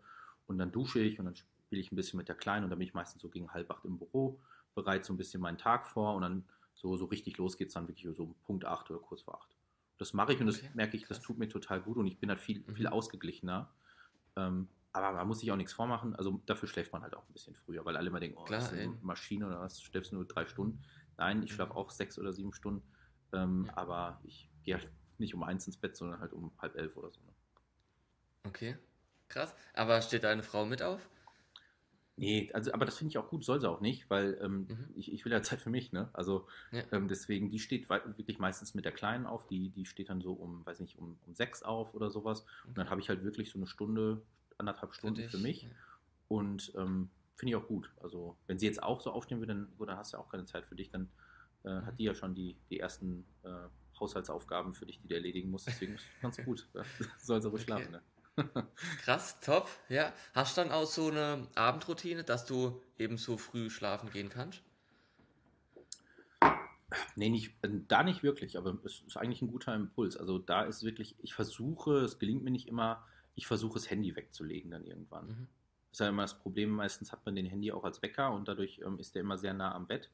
[0.47, 2.79] und dann dusche ich und dann spiele ich ein bisschen mit der Kleinen und dann
[2.79, 4.39] bin ich meistens so gegen halb acht im Büro,
[4.75, 6.43] bereite so ein bisschen meinen Tag vor und dann
[6.75, 9.39] so, so richtig los geht es dann wirklich so um Punkt acht oder kurz vor
[9.39, 9.49] acht.
[9.97, 10.61] Das mache ich und okay.
[10.61, 12.93] das merke ich, das tut mir total gut und ich bin halt viel, viel mhm.
[12.93, 13.69] ausgeglichener.
[14.35, 16.15] Ähm, aber man muss sich auch nichts vormachen.
[16.15, 18.59] Also dafür schläft man halt auch ein bisschen früher, weil alle immer denken, oh, Klar,
[18.59, 20.83] das ist eine Maschine oder was, schläfst du nur drei Stunden.
[21.17, 22.83] Nein, ich schlafe auch sechs oder sieben Stunden.
[23.33, 23.77] Ähm, ja.
[23.77, 27.11] Aber ich gehe halt nicht um eins ins Bett, sondern halt um halb elf oder
[27.11, 27.19] so.
[27.21, 27.33] Ne?
[28.45, 28.77] Okay,
[29.29, 29.55] krass.
[29.73, 31.01] Aber steht deine Frau mit auf?
[32.15, 34.89] Nee, also, aber das finde ich auch gut, soll sie auch nicht, weil ähm, mhm.
[34.93, 36.11] ich, ich will ja Zeit für mich, ne?
[36.13, 36.83] Also ja.
[36.91, 40.33] ähm, deswegen, die steht wirklich meistens mit der Kleinen auf, die, die steht dann so
[40.33, 42.45] um, weiß nicht, um, um sechs auf oder sowas.
[42.67, 44.21] Und dann habe ich halt wirklich so eine Stunde,
[44.63, 45.63] anderthalb Stunden für, für mich.
[45.63, 45.69] Ja.
[46.27, 47.91] Und ähm, finde ich auch gut.
[48.01, 50.29] Also, wenn sie jetzt auch so aufstehen würde, dann, gut, dann hast du ja auch
[50.29, 50.89] keine Zeit für dich.
[50.89, 51.09] Dann
[51.63, 51.85] äh, mhm.
[51.85, 53.67] hat die ja schon die, die ersten äh,
[53.99, 55.67] Haushaltsaufgaben für dich, die du erledigen musst.
[55.67, 56.67] Deswegen ist es ganz gut.
[57.17, 57.83] Soll sie ruhig okay.
[57.83, 57.91] schlafen.
[57.91, 58.01] Ne?
[59.03, 59.69] Krass, top.
[59.89, 60.13] Ja.
[60.33, 64.63] Hast du dann auch so eine Abendroutine, dass du eben so früh schlafen gehen kannst?
[67.15, 70.17] Nee, nicht, äh, da nicht wirklich, aber es ist eigentlich ein guter Impuls.
[70.17, 74.15] Also da ist wirklich, ich versuche, es gelingt mir nicht immer, ich versuche das Handy
[74.15, 75.27] wegzulegen dann irgendwann.
[75.27, 75.47] Mhm.
[75.89, 78.47] Das ist ja immer das Problem, meistens hat man den Handy auch als Wecker und
[78.47, 80.09] dadurch ähm, ist der immer sehr nah am Bett.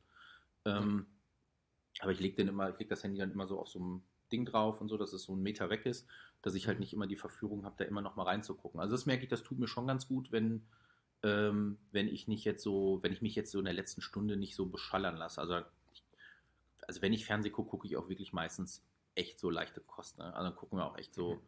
[0.65, 1.05] Ähm, mhm.
[1.99, 4.01] Aber ich lege den immer, ich leg das Handy dann immer so auf so einem
[4.31, 6.07] Ding drauf und so, dass es so einen Meter weg ist,
[6.41, 6.81] dass ich halt mhm.
[6.81, 8.79] nicht immer die Verführung habe, da immer noch mal reinzugucken.
[8.79, 10.65] Also das merke ich, das tut mir schon ganz gut, wenn,
[11.23, 14.37] ähm, wenn ich nicht jetzt so, wenn ich mich jetzt so in der letzten Stunde
[14.37, 15.41] nicht so beschallern lasse.
[15.41, 15.59] Also,
[15.93, 16.03] ich,
[16.87, 20.17] also wenn ich Fernsehen gucke, gucke ich auch wirklich meistens echt so leichte Kost.
[20.17, 20.25] Ne?
[20.33, 21.41] Also dann gucken wir auch echt so mhm.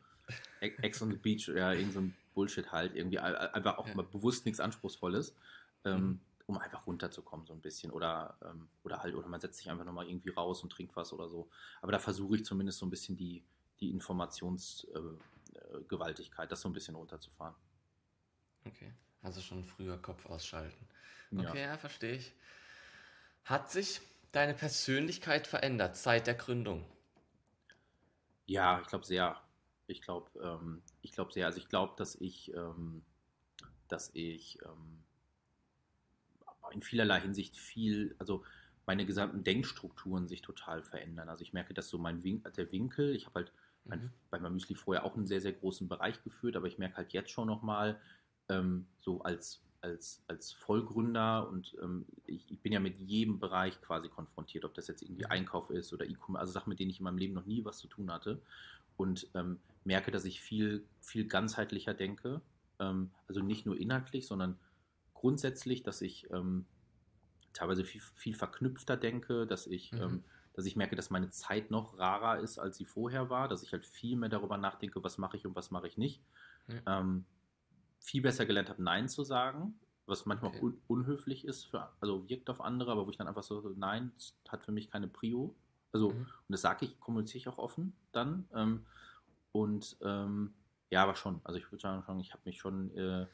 [0.59, 4.45] Ex on the Beach, ja, irgend so ein Bullshit halt, irgendwie einfach auch mal bewusst
[4.45, 5.35] nichts Anspruchsvolles.
[5.85, 6.19] Ähm, mhm
[6.51, 9.85] um einfach runterzukommen so ein bisschen oder, ähm, oder halt, oder man setzt sich einfach
[9.85, 11.49] nochmal irgendwie raus und trinkt was oder so.
[11.81, 13.43] Aber da versuche ich zumindest so ein bisschen die,
[13.79, 17.55] die Informationsgewaltigkeit, äh, äh das so ein bisschen runterzufahren.
[18.65, 18.91] Okay,
[19.21, 20.87] also schon früher Kopf ausschalten.
[21.31, 22.33] Okay, ja, ja verstehe ich.
[23.45, 26.85] Hat sich deine Persönlichkeit verändert seit der Gründung?
[28.45, 29.41] Ja, ich glaube sehr.
[29.91, 31.45] Ich glaube, ähm, ich glaube sehr.
[31.45, 33.03] Also ich glaube, dass ich, ähm,
[33.87, 35.03] dass ich ähm,
[36.71, 38.43] in vielerlei Hinsicht viel, also
[38.85, 41.29] meine gesamten Denkstrukturen sich total verändern.
[41.29, 43.53] Also ich merke, dass so mein Win der Winkel, ich habe halt
[43.85, 44.11] mein, mhm.
[44.29, 47.13] bei meinem Müsli vorher auch einen sehr, sehr großen Bereich geführt, aber ich merke halt
[47.13, 47.99] jetzt schon nochmal,
[48.49, 53.81] ähm, so als, als, als Vollgründer und ähm, ich, ich, bin ja mit jedem Bereich
[53.81, 55.31] quasi konfrontiert, ob das jetzt irgendwie mhm.
[55.31, 57.79] Einkauf ist oder E-Commerce, also Sachen, mit denen ich in meinem Leben noch nie was
[57.79, 58.41] zu tun hatte
[58.97, 62.41] und ähm, merke, dass ich viel, viel ganzheitlicher denke,
[62.79, 64.59] ähm, also nicht nur inhaltlich, sondern
[65.13, 66.65] grundsätzlich, dass ich ähm,
[67.53, 70.01] teilweise viel, viel verknüpfter denke, dass ich, mhm.
[70.01, 73.63] ähm, dass ich merke, dass meine Zeit noch rarer ist, als sie vorher war, dass
[73.63, 76.21] ich halt viel mehr darüber nachdenke, was mache ich und was mache ich nicht.
[76.85, 77.25] Ähm,
[77.99, 80.61] viel besser gelernt habe, Nein zu sagen, was manchmal okay.
[80.61, 84.11] un unhöflich ist, für, also wirkt auf andere, aber wo ich dann einfach so, nein,
[84.49, 85.55] hat für mich keine Prio.
[85.91, 86.19] Also, mhm.
[86.21, 88.47] und das sage ich, kommuniziere ich auch offen dann.
[88.53, 88.85] Ähm,
[89.51, 90.53] und ähm,
[90.89, 91.41] ja, aber schon.
[91.43, 93.27] Also ich würde sagen, ich habe mich schon äh,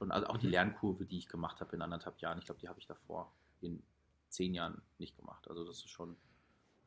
[0.00, 0.52] schon, also auch die mhm.
[0.52, 3.82] Lernkurve, die ich gemacht habe in anderthalb Jahren, ich glaube, die habe ich davor in
[4.28, 5.46] zehn Jahren nicht gemacht.
[5.48, 6.16] Also das ist schon,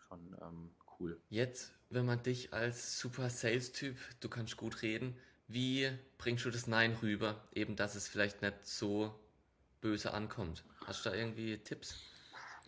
[0.08, 1.22] schon ähm, cool.
[1.30, 5.16] Jetzt, wenn man dich als super Sales-Typ, du kannst gut reden,
[5.48, 7.48] wie bringst du das Nein rüber?
[7.54, 9.14] Eben, dass es vielleicht nicht so
[9.82, 10.64] böse ankommt.
[10.86, 11.96] Hast du da irgendwie Tipps?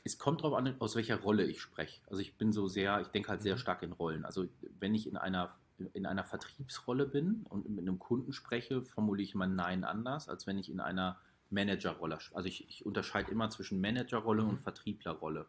[0.04, 2.02] Es kommt darauf an, aus welcher Rolle ich spreche.
[2.08, 3.60] Also ich bin so sehr, ich denke halt sehr mhm.
[3.60, 4.26] stark in Rollen.
[4.26, 5.58] Also wenn ich in einer
[5.94, 10.48] in einer Vertriebsrolle bin und mit einem Kunden spreche, formuliere ich mein Nein anders, als
[10.48, 11.18] wenn ich in einer
[11.50, 14.50] Managerrolle, also ich, ich unterscheide immer zwischen Managerrolle mhm.
[14.50, 15.46] und Vertrieblerrolle.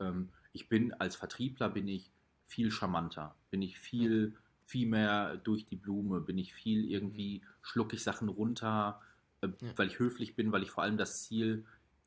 [0.00, 2.10] Ähm, ich bin als Vertriebler bin ich
[2.46, 7.96] viel charmanter, bin ich viel, viel mehr durch die Blume, bin ich viel irgendwie, schlucke
[7.96, 9.00] ich Sachen runter,
[9.42, 9.72] äh, ja.
[9.76, 11.64] weil ich höflich bin, weil ich vor allem das Ziel,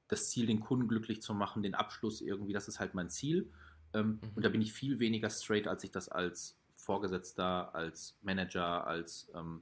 [0.08, 3.50] das Ziel, den Kunden glücklich zu machen, den Abschluss irgendwie, das ist halt mein Ziel.
[3.94, 4.32] Ähm, mhm.
[4.36, 9.30] Und da bin ich viel weniger straight, als ich das als Vorgesetzter, als Manager, als,
[9.36, 9.62] ähm,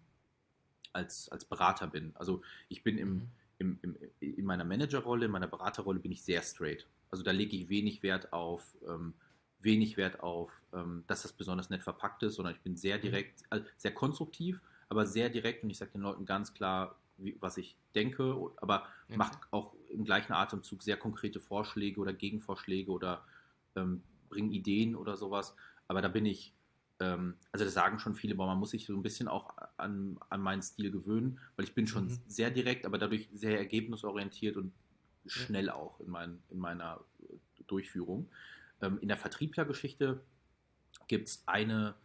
[0.93, 2.11] als, als Berater bin.
[2.15, 3.29] Also ich bin im, mhm.
[3.59, 6.87] im, im, in meiner Managerrolle, in meiner Beraterrolle bin ich sehr straight.
[7.11, 9.13] Also da lege ich wenig Wert auf, ähm,
[9.59, 13.01] wenig Wert auf, ähm, dass das besonders nett verpackt ist, sondern ich bin sehr mhm.
[13.01, 17.35] direkt, also sehr konstruktiv, aber sehr direkt und ich sage den Leuten ganz klar, wie,
[17.39, 19.17] was ich denke, aber okay.
[19.17, 23.25] mache auch im gleichen Atemzug sehr konkrete Vorschläge oder Gegenvorschläge oder
[23.75, 25.55] ähm, bringe Ideen oder sowas.
[25.87, 26.53] Aber da bin ich,
[26.99, 30.19] ähm, also das sagen schon viele, aber man muss sich so ein bisschen auch an,
[30.29, 32.19] an meinen Stil gewöhnen, weil ich bin schon mhm.
[32.27, 34.73] sehr direkt, aber dadurch sehr ergebnisorientiert und
[35.25, 36.99] schnell auch in, mein, in meiner
[37.67, 38.29] Durchführung.
[38.81, 40.21] Ähm, in der Vertrieblergeschichte
[41.07, 41.95] gibt es eine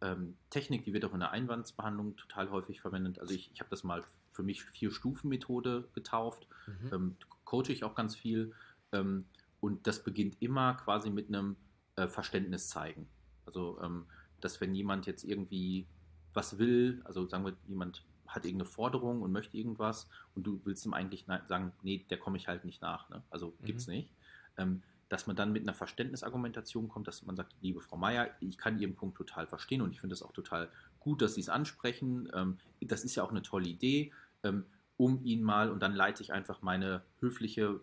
[0.00, 3.18] ähm, Technik, die wird auch in der Einwandsbehandlung total häufig verwendet.
[3.18, 6.92] Also ich, ich habe das mal für mich Vier-Stufen-Methode getauft, mhm.
[6.92, 8.54] ähm, coache ich auch ganz viel.
[8.92, 9.26] Ähm,
[9.60, 11.56] und das beginnt immer quasi mit einem
[11.96, 13.08] äh, Verständnis zeigen.
[13.44, 14.06] Also ähm,
[14.40, 15.86] dass wenn jemand jetzt irgendwie
[16.34, 20.84] was will, also sagen wir, jemand hat irgendeine Forderung und möchte irgendwas und du willst
[20.84, 23.08] ihm eigentlich sagen, nee, der komme ich halt nicht nach.
[23.08, 23.22] Ne?
[23.30, 23.64] Also mhm.
[23.64, 24.10] gibt's nicht.
[24.56, 28.58] Ähm, dass man dann mit einer Verständnisargumentation kommt, dass man sagt, liebe Frau Meier, ich
[28.58, 30.68] kann Ihren Punkt total verstehen und ich finde es auch total
[31.00, 32.28] gut, dass Sie es ansprechen.
[32.34, 34.66] Ähm, das ist ja auch eine tolle Idee, ähm,
[34.98, 37.80] um ihn mal, und dann leite ich einfach meine höfliche,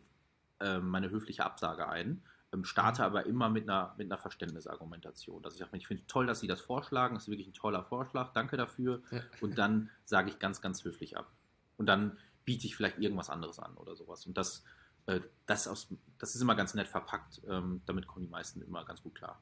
[0.59, 2.21] äh, meine höfliche Absage ein
[2.63, 3.05] starte mhm.
[3.05, 5.41] aber immer mit einer, mit einer Verständnisargumentation.
[5.41, 7.53] Dass ich sage, ich finde es toll, dass Sie das vorschlagen, das ist wirklich ein
[7.53, 9.01] toller Vorschlag, danke dafür.
[9.11, 9.21] Ja.
[9.41, 11.31] Und dann sage ich ganz, ganz höflich ab.
[11.77, 14.25] Und dann biete ich vielleicht irgendwas anderes an oder sowas.
[14.25, 14.63] Und das,
[15.07, 15.87] äh, das, aus,
[16.19, 19.41] das ist immer ganz nett verpackt, ähm, damit kommen die meisten immer ganz gut klar.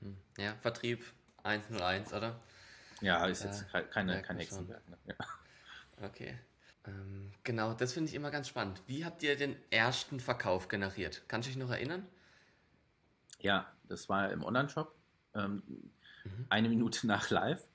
[0.00, 0.16] Hm.
[0.38, 1.04] Ja, Vertrieb
[1.42, 2.40] 101, oder?
[3.00, 4.88] Ja, ist jetzt äh, keine, kein Hexenwerk.
[4.88, 4.98] Ne?
[5.06, 6.06] Ja.
[6.06, 6.38] Okay.
[6.86, 8.82] Ähm, genau, das finde ich immer ganz spannend.
[8.86, 11.22] Wie habt ihr den ersten Verkauf generiert?
[11.28, 12.06] Kannst du dich noch erinnern?
[13.40, 14.94] Ja, das war im Online-Shop.
[15.34, 16.46] Ähm, mhm.
[16.48, 17.66] Eine Minute nach live.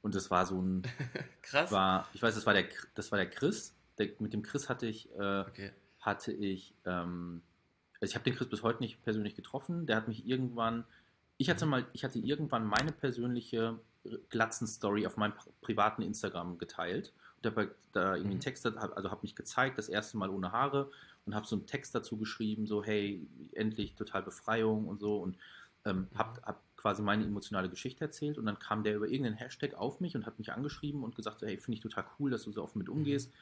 [0.00, 0.82] Und das war so ein.
[1.42, 1.70] Krass.
[1.70, 3.74] War, ich weiß, das war der, das war der Chris.
[3.98, 5.72] Der, mit dem Chris hatte ich, äh, okay.
[6.00, 7.42] hatte ich, ähm,
[8.00, 9.86] also ich habe den Chris bis heute nicht persönlich getroffen.
[9.86, 10.84] Der hat mich irgendwann,
[11.36, 13.78] ich hatte mal, ich hatte irgendwann meine persönliche
[14.30, 17.12] Glatzen-Story auf meinem privaten Instagram geteilt.
[17.44, 18.40] Und habe da irgendwie einen mhm.
[18.40, 20.90] Text, also habe mich gezeigt, das erste Mal ohne Haare
[21.26, 25.36] und habe so einen Text dazu geschrieben, so hey, endlich total Befreiung und so und
[25.84, 26.18] ähm, mhm.
[26.18, 30.00] habe hab quasi meine emotionale Geschichte erzählt und dann kam der über irgendeinen Hashtag auf
[30.00, 32.52] mich und hat mich angeschrieben und gesagt, so, hey, finde ich total cool, dass du
[32.52, 32.94] so offen mit mhm.
[32.94, 33.30] umgehst.
[33.30, 33.36] Mhm.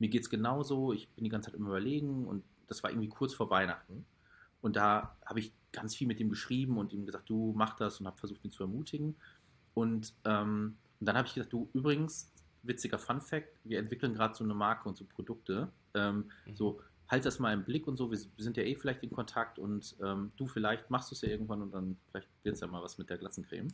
[0.00, 3.08] Mir geht es genauso, ich bin die ganze Zeit immer überlegen und das war irgendwie
[3.08, 4.06] kurz vor Weihnachten.
[4.60, 8.00] Und da habe ich ganz viel mit ihm geschrieben und ihm gesagt, du mach das
[8.00, 9.16] und habe versucht, ihn zu ermutigen.
[9.74, 14.34] Und, ähm, und dann habe ich gesagt, du übrigens, witziger Fun Fact, wir entwickeln gerade
[14.34, 15.68] so eine Marke und so Produkte.
[15.94, 16.56] Ähm, mhm.
[16.56, 18.10] So, halt das mal im Blick und so.
[18.10, 21.28] Wir, sind ja eh vielleicht in Kontakt und ähm, du vielleicht machst du es ja
[21.28, 23.68] irgendwann und dann vielleicht wird es ja mal was mit der Glatzencreme.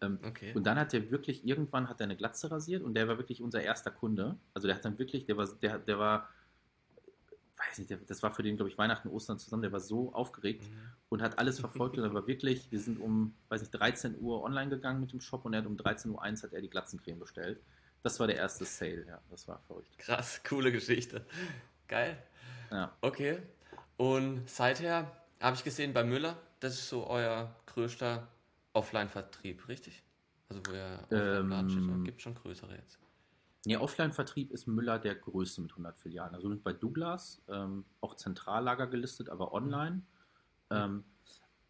[0.00, 0.52] Ähm, okay.
[0.54, 3.42] Und dann hat er wirklich, irgendwann hat er eine Glatze rasiert und der war wirklich
[3.42, 4.36] unser erster Kunde.
[4.54, 6.28] Also der hat dann wirklich, der war, der, der war,
[7.56, 10.12] weiß nicht, der, das war für den, glaube ich, Weihnachten, Ostern zusammen, der war so
[10.12, 10.92] aufgeregt mhm.
[11.08, 14.42] und hat alles verfolgt und dann war wirklich, wir sind um, weiß nicht, 13 Uhr
[14.42, 17.18] online gegangen mit dem Shop und er hat um 13.01 Uhr hat er die Glatzencreme
[17.18, 17.60] bestellt.
[18.02, 19.98] Das war der erste Sale, ja, das war verrückt.
[19.98, 21.24] Krass, coole Geschichte.
[21.88, 22.22] Geil.
[22.70, 22.96] Ja.
[23.00, 23.42] Okay.
[23.96, 28.28] Und seither habe ich gesehen bei Müller, das ist so euer größter
[28.72, 30.02] Offline-Vertrieb, richtig?
[30.48, 32.98] Also wo ihr ähm, gibt schon größere jetzt.
[33.64, 36.34] Nee, Offline-Vertrieb ist Müller der größte mit 100 Filialen.
[36.36, 40.02] Also bei Douglas ähm, auch Zentrallager gelistet, aber online.
[40.70, 40.76] Mhm.
[40.76, 41.04] Ähm,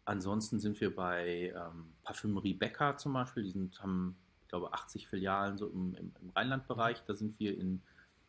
[0.05, 3.43] ansonsten sind wir bei ähm, Parfümerie Becker zum Beispiel.
[3.43, 4.15] Die sind, haben,
[4.47, 7.03] ich glaube, 80 Filialen so im, im, im Rheinland-Bereich.
[7.05, 7.81] Da sind wir in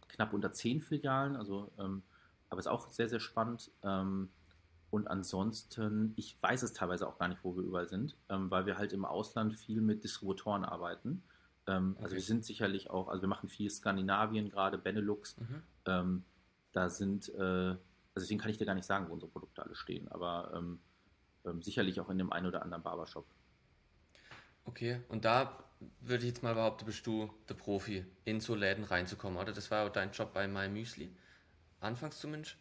[0.08, 1.36] knapp unter 10 Filialen.
[1.36, 2.02] Also ähm,
[2.50, 3.70] aber ist auch sehr, sehr spannend.
[3.84, 4.28] Ähm,
[4.90, 8.66] und ansonsten, ich weiß es teilweise auch gar nicht, wo wir überall sind, ähm, weil
[8.66, 11.22] wir halt im Ausland viel mit Distributoren arbeiten.
[11.68, 12.02] Ähm, okay.
[12.02, 15.36] Also wir sind sicherlich auch, also wir machen viel Skandinavien gerade, Benelux.
[15.38, 15.62] Mhm.
[15.84, 16.24] Ähm,
[16.72, 17.78] da sind, äh, also
[18.16, 20.80] deswegen kann ich dir gar nicht sagen, wo unsere Produkte alle stehen, aber ähm,
[21.44, 23.26] ähm, sicherlich auch in dem einen oder anderen Barbershop.
[24.64, 25.64] Okay, und da
[26.00, 29.52] würde ich jetzt mal behaupten, bist du der Profi, in so Läden reinzukommen, oder?
[29.52, 31.10] Das war auch dein Job bei MyMüsli
[31.80, 32.56] anfangs zumindest.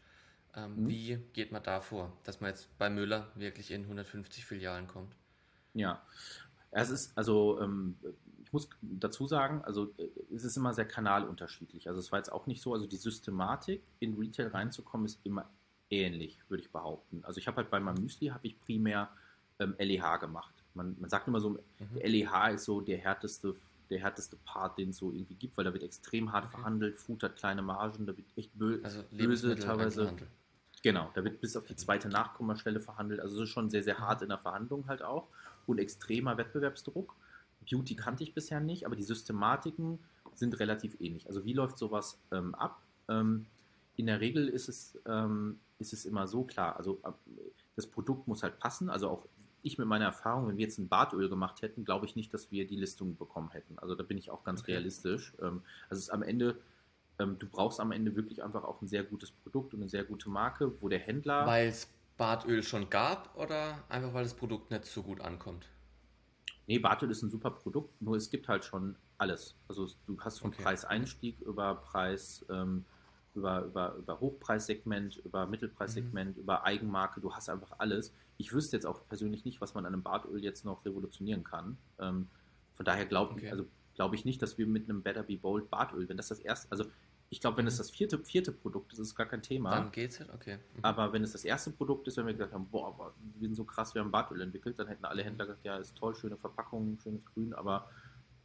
[0.56, 0.88] Ähm, mhm.
[0.88, 5.16] Wie geht man da vor, dass man jetzt bei Müller wirklich in 150 Filialen kommt?
[5.74, 6.04] Ja,
[6.72, 7.98] es ist, also ähm,
[8.44, 11.88] ich muss dazu sagen, also äh, es ist immer sehr kanalunterschiedlich.
[11.88, 15.50] Also es war jetzt auch nicht so, also die Systematik in Retail reinzukommen ist immer
[15.90, 17.24] ähnlich, würde ich behaupten.
[17.24, 19.10] Also ich habe halt bei meinem Müsli habe ich primär
[19.60, 20.57] ähm, LEH gemacht.
[20.78, 21.60] Man, man sagt immer so, mhm.
[22.02, 23.56] LEH ist so der härteste
[23.90, 26.56] der härteste Part, den es so irgendwie gibt, weil da wird extrem hart okay.
[26.56, 30.14] verhandelt, Food hat kleine Margen, da wird echt bö also böse teilweise.
[30.84, 33.20] Genau, da wird bis auf die zweite Nachkommastelle verhandelt.
[33.20, 35.28] Also es ist schon sehr, sehr hart in der Verhandlung halt auch
[35.66, 37.16] und extremer Wettbewerbsdruck.
[37.70, 40.00] Beauty kannte ich bisher nicht, aber die Systematiken
[40.36, 41.28] sind relativ ähnlich.
[41.28, 42.82] Also wie läuft sowas ähm, ab?
[43.10, 43.48] Ähm,
[43.96, 46.78] in der Regel ist es, ähm, ist es immer so klar.
[46.78, 47.02] Also
[47.76, 48.90] das Produkt muss halt passen.
[48.90, 49.26] Also auch
[49.68, 52.52] ich mit meiner Erfahrung, wenn wir jetzt ein Bartöl gemacht hätten, glaube ich nicht, dass
[52.52, 53.78] wir die Listung bekommen hätten.
[53.80, 54.74] Also da bin ich auch ganz okay.
[54.74, 55.34] realistisch.
[55.42, 56.58] Ähm, also es ist am Ende,
[57.20, 60.04] ähm, du brauchst am Ende wirklich einfach auch ein sehr gutes Produkt und eine sehr
[60.04, 61.46] gute Marke, wo der Händler.
[61.46, 65.68] Weil es Bartöl schon gab oder einfach weil das Produkt nicht so gut ankommt?
[66.66, 69.56] Nee, Bartöl ist ein super Produkt, nur es gibt halt schon alles.
[69.68, 70.64] Also du hast vom okay.
[70.64, 72.86] Preiseinstieg über Preis, ähm,
[73.38, 76.44] über, über, über Hochpreissegment, über Mittelpreissegment, mhm.
[76.44, 78.14] über Eigenmarke, du hast einfach alles.
[78.38, 81.78] Ich wüsste jetzt auch persönlich nicht, was man an einem Bartöl jetzt noch revolutionieren kann.
[82.00, 82.28] Ähm,
[82.74, 83.50] von daher glaube okay.
[83.50, 86.40] also glaub ich nicht, dass wir mit einem Better Be Bold Bartöl, wenn das das
[86.40, 86.86] erste, also
[87.30, 87.70] ich glaube, wenn mhm.
[87.70, 89.72] es das vierte, vierte Produkt ist, ist es gar kein Thema.
[89.72, 90.58] Dann geht's halt, okay.
[90.58, 90.86] Mhm.
[90.86, 93.66] Aber wenn es das erste Produkt ist, wenn wir gesagt haben, boah, wir sind so
[93.66, 96.98] krass, wir haben Bartöl entwickelt, dann hätten alle Händler gesagt, ja, ist toll, schöne Verpackung,
[97.00, 97.90] schönes Grün, aber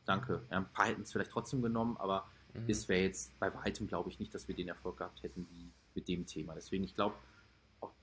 [0.05, 0.43] danke.
[0.51, 2.65] Ja, ein paar hätten es vielleicht trotzdem genommen, aber mhm.
[2.69, 5.71] es wäre jetzt bei weitem, glaube ich, nicht, dass wir den Erfolg gehabt hätten wie
[5.95, 6.55] mit dem Thema.
[6.55, 7.15] Deswegen, ich glaube,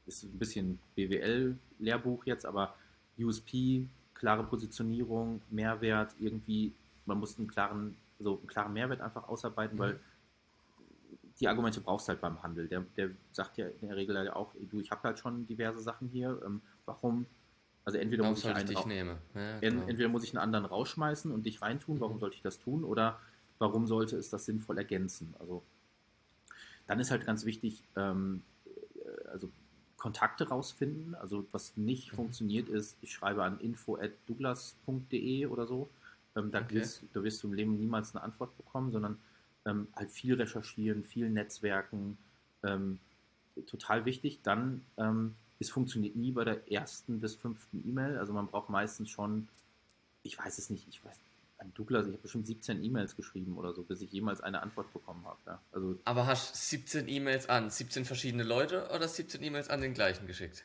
[0.06, 2.76] ist ein bisschen BWL-Lehrbuch jetzt, aber
[3.18, 6.74] USP, klare Positionierung, Mehrwert, irgendwie,
[7.06, 9.82] man muss einen klaren, so einen klaren Mehrwert einfach ausarbeiten, mhm.
[9.82, 10.00] weil
[11.40, 12.68] die Argumente brauchst du halt beim Handel.
[12.68, 15.82] Der, der sagt ja in der Regel halt auch, du, ich habe halt schon diverse
[15.82, 17.26] Sachen hier, ähm, warum
[17.86, 18.78] also entweder warum muss ich einen ich.
[19.34, 19.88] Ja, genau.
[19.88, 22.20] entweder muss ich einen anderen rausschmeißen und dich reintun, warum mhm.
[22.20, 22.84] sollte ich das tun?
[22.84, 23.20] Oder
[23.60, 25.36] warum sollte es das sinnvoll ergänzen?
[25.40, 25.62] Also
[26.88, 29.50] dann ist halt ganz wichtig, ähm, äh, also
[29.98, 31.14] Kontakte rausfinden.
[31.14, 32.16] Also was nicht mhm.
[32.16, 35.90] funktioniert ist, ich schreibe an info@douglas.de oder so.
[36.36, 36.76] Ähm, da, okay.
[36.76, 39.20] wirst, da, wirst, du im Leben niemals eine Antwort bekommen, sondern
[39.66, 42.18] ähm, halt viel recherchieren, viel Netzwerken.
[42.64, 43.00] Ähm,
[43.68, 44.40] total wichtig.
[44.42, 48.18] Dann, ähm, es funktioniert nie bei der ersten bis fünften E-Mail.
[48.18, 49.50] Also man braucht meistens schon,
[50.24, 51.20] ich weiß es nicht, ich weiß,
[51.60, 54.92] An Douglas, ich habe bestimmt 17 E-Mails geschrieben oder so, bis ich jemals eine Antwort
[54.94, 55.40] bekommen habe.
[55.46, 55.62] Ja.
[55.74, 60.26] Also, Aber hast 17 E-Mails an 17 verschiedene Leute oder 17 E-Mails an den gleichen
[60.26, 60.64] geschickt?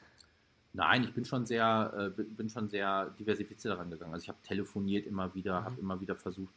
[0.72, 4.12] Nein, ich bin schon sehr, äh, bin schon sehr diversifiziert daran gegangen.
[4.12, 5.64] Also ich habe telefoniert immer wieder, mhm.
[5.64, 6.53] habe immer wieder versucht,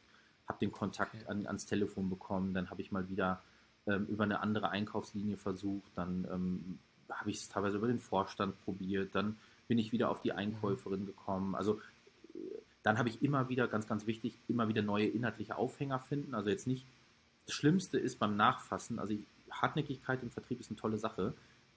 [0.47, 1.25] habe den Kontakt okay.
[1.27, 3.41] an, ans Telefon bekommen, dann habe ich mal wieder
[3.85, 6.79] ähm, über eine andere Einkaufslinie versucht, dann ähm,
[7.09, 11.05] habe ich es teilweise über den Vorstand probiert, dann bin ich wieder auf die Einkäuferin
[11.05, 11.55] gekommen.
[11.55, 11.79] Also
[12.87, 16.33] dann habe ich immer wieder, ganz, ganz wichtig, immer wieder neue inhaltliche Aufhänger finden.
[16.33, 16.85] Also jetzt nicht,
[17.45, 19.13] das Schlimmste ist beim Nachfassen, also
[19.51, 21.33] Hartnäckigkeit im Vertrieb ist eine tolle Sache,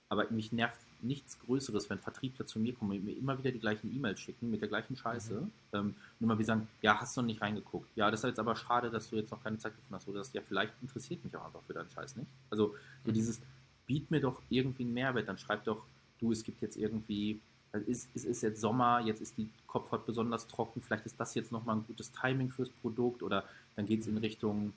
[0.08, 3.58] aber mich nervt nichts Größeres, wenn Vertriebler zu mir kommen und mir immer wieder die
[3.58, 5.34] gleichen E-Mails schicken mit der gleichen Scheiße.
[5.34, 5.52] Mhm.
[5.72, 5.86] Ähm,
[6.18, 7.88] und immer wieder sagen, ja, hast du noch nicht reingeguckt.
[7.96, 10.06] Ja, das ist jetzt aber schade, dass du jetzt noch keine Zeit gefunden hast.
[10.06, 12.28] Oder das, ja, vielleicht interessiert mich auch einfach für deinen Scheiß nicht.
[12.50, 13.14] Also so mhm.
[13.14, 13.40] dieses,
[13.86, 15.28] biet mir doch irgendwie einen Mehrwert.
[15.28, 15.84] Dann schreib doch,
[16.20, 17.40] du, es gibt jetzt irgendwie,
[17.72, 21.34] es ist, es ist jetzt Sommer, jetzt ist die Kopfhaut besonders trocken, vielleicht ist das
[21.34, 23.22] jetzt nochmal ein gutes Timing fürs Produkt.
[23.22, 23.44] Oder
[23.76, 24.72] dann geht es in Richtung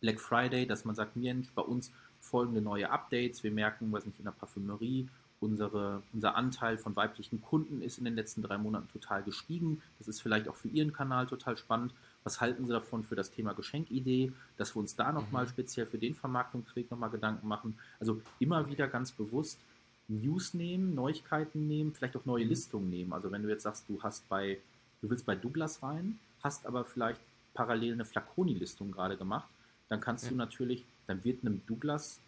[0.00, 3.42] Black Friday, dass man sagt, Mensch, bei uns folgende neue Updates.
[3.42, 5.08] Wir merken, weiß nicht, in der Parfümerie,
[5.40, 9.82] unsere, unser Anteil von weiblichen Kunden ist in den letzten drei Monaten total gestiegen.
[9.98, 11.92] Das ist vielleicht auch für Ihren Kanal total spannend.
[12.24, 15.50] Was halten Sie davon für das Thema Geschenkidee, dass wir uns da nochmal mhm.
[15.50, 17.78] speziell für den Vermarktungsweg nochmal Gedanken machen?
[18.00, 19.60] Also immer wieder ganz bewusst
[20.08, 22.50] News nehmen, Neuigkeiten nehmen, vielleicht auch neue mhm.
[22.50, 23.12] Listungen nehmen.
[23.12, 24.58] Also wenn du jetzt sagst, du hast bei,
[25.02, 27.20] du willst bei Douglas rein, hast aber vielleicht
[27.54, 29.48] parallel eine Flaconi-Listung gerade gemacht,
[29.88, 30.30] dann kannst ja.
[30.30, 32.20] du natürlich dann wird einem Douglas,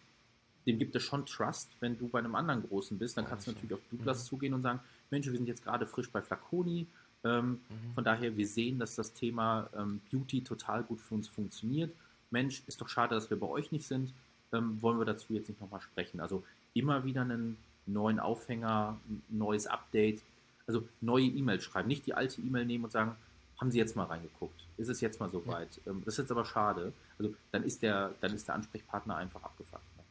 [0.65, 3.51] dem gibt es schon Trust, wenn du bei einem anderen Großen bist, dann kannst du
[3.51, 4.27] natürlich auf Douglas mhm.
[4.27, 4.79] zugehen und sagen,
[5.09, 6.87] Mensch, wir sind jetzt gerade frisch bei Flaconi,
[7.23, 7.93] ähm, mhm.
[7.93, 11.93] von daher, wir sehen, dass das Thema ähm, Beauty total gut für uns funktioniert.
[12.31, 14.13] Mensch, ist doch schade, dass wir bei euch nicht sind.
[14.51, 16.19] Ähm, wollen wir dazu jetzt nicht nochmal sprechen?
[16.19, 17.57] Also immer wieder einen
[17.93, 20.21] neuen Aufhänger, ein neues Update,
[20.67, 23.15] also neue E-Mails schreiben, nicht die alte E-Mail nehmen und sagen,
[23.59, 24.59] haben Sie jetzt mal reingeguckt?
[24.77, 25.69] Ist es jetzt mal soweit?
[25.85, 25.91] Ja.
[25.91, 26.93] Ähm, das ist jetzt aber schade.
[27.19, 29.83] Also dann ist der, dann ist der Ansprechpartner einfach abgefuckt.
[29.97, 30.03] Ne?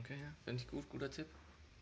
[0.00, 1.26] Okay, ja, finde ich gut, guter Tipp.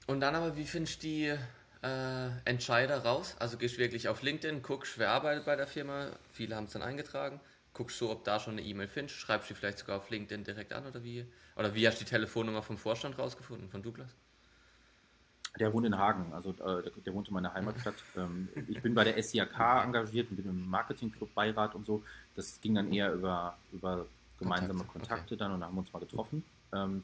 [0.06, 1.34] Und dann aber, wie findest du die
[1.82, 3.36] äh, Entscheider raus?
[3.38, 6.72] Also gehst du wirklich auf LinkedIn, guckst, wer arbeitet bei der Firma, viele haben es
[6.72, 7.40] dann eingetragen,
[7.74, 10.72] guckst so, ob da schon eine E-Mail findest, schreibst du vielleicht sogar auf LinkedIn direkt
[10.72, 11.26] an oder wie?
[11.56, 14.14] Oder wie hast du die Telefonnummer vom Vorstand rausgefunden, von Douglas?
[15.58, 17.96] Der wohnt in Hagen, also äh, der, wohnt in meiner Heimatstadt.
[18.16, 22.02] Ähm, ich bin bei der SIAK engagiert und bin im Marketingclub Beirat und so.
[22.36, 24.06] Das ging dann eher über, über
[24.38, 25.36] gemeinsame Kontakte, Kontakte okay.
[25.36, 27.02] dann und dann haben wir uns mal getroffen ähm,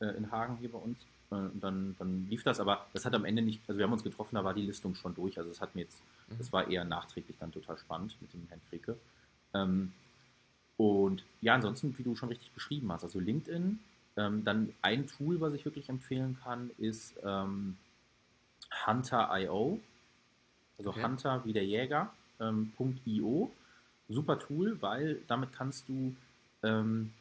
[0.00, 0.06] mhm.
[0.06, 0.98] äh, in Hagen hier bei uns.
[1.30, 3.92] Äh, und dann, dann lief das, aber das hat am Ende nicht, also wir haben
[3.92, 5.38] uns getroffen, da war die Listung schon durch.
[5.38, 6.38] Also es hat mir jetzt, mhm.
[6.38, 8.96] das war eher nachträglich dann total spannend mit dem Herrn Kreke.
[9.54, 9.92] Ähm,
[10.76, 13.78] und ja, ansonsten, wie du schon richtig beschrieben hast, also LinkedIn,
[14.16, 17.76] ähm, dann ein Tool, was ich wirklich empfehlen kann, ist ähm,
[18.86, 19.80] Hunter.io,
[20.78, 21.02] also okay.
[21.02, 22.72] Hunter wie der Jäger, ähm,
[23.04, 23.50] .io.
[24.08, 26.14] Super Tool, weil damit kannst du
[26.64, 27.12] ähm,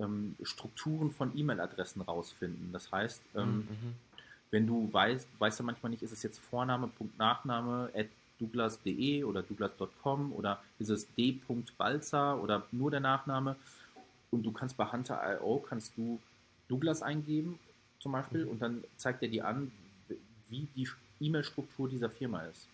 [0.00, 2.72] ähm, Strukturen von E-Mail-Adressen rausfinden.
[2.72, 3.94] Das heißt, ähm, mhm.
[4.50, 8.06] wenn du weißt, weißt du manchmal nicht, ist es jetzt Vorname, Punkt, Nachname, at
[8.38, 13.56] douglas.de oder douglas.com oder ist es d.balzer oder nur der Nachname
[14.30, 16.20] und du kannst bei Hunter.io kannst du
[16.68, 17.58] Douglas eingeben
[17.98, 18.50] zum Beispiel mhm.
[18.50, 19.72] und dann zeigt er dir an,
[20.48, 20.88] wie die
[21.20, 22.68] E-Mail-Struktur dieser Firma ist.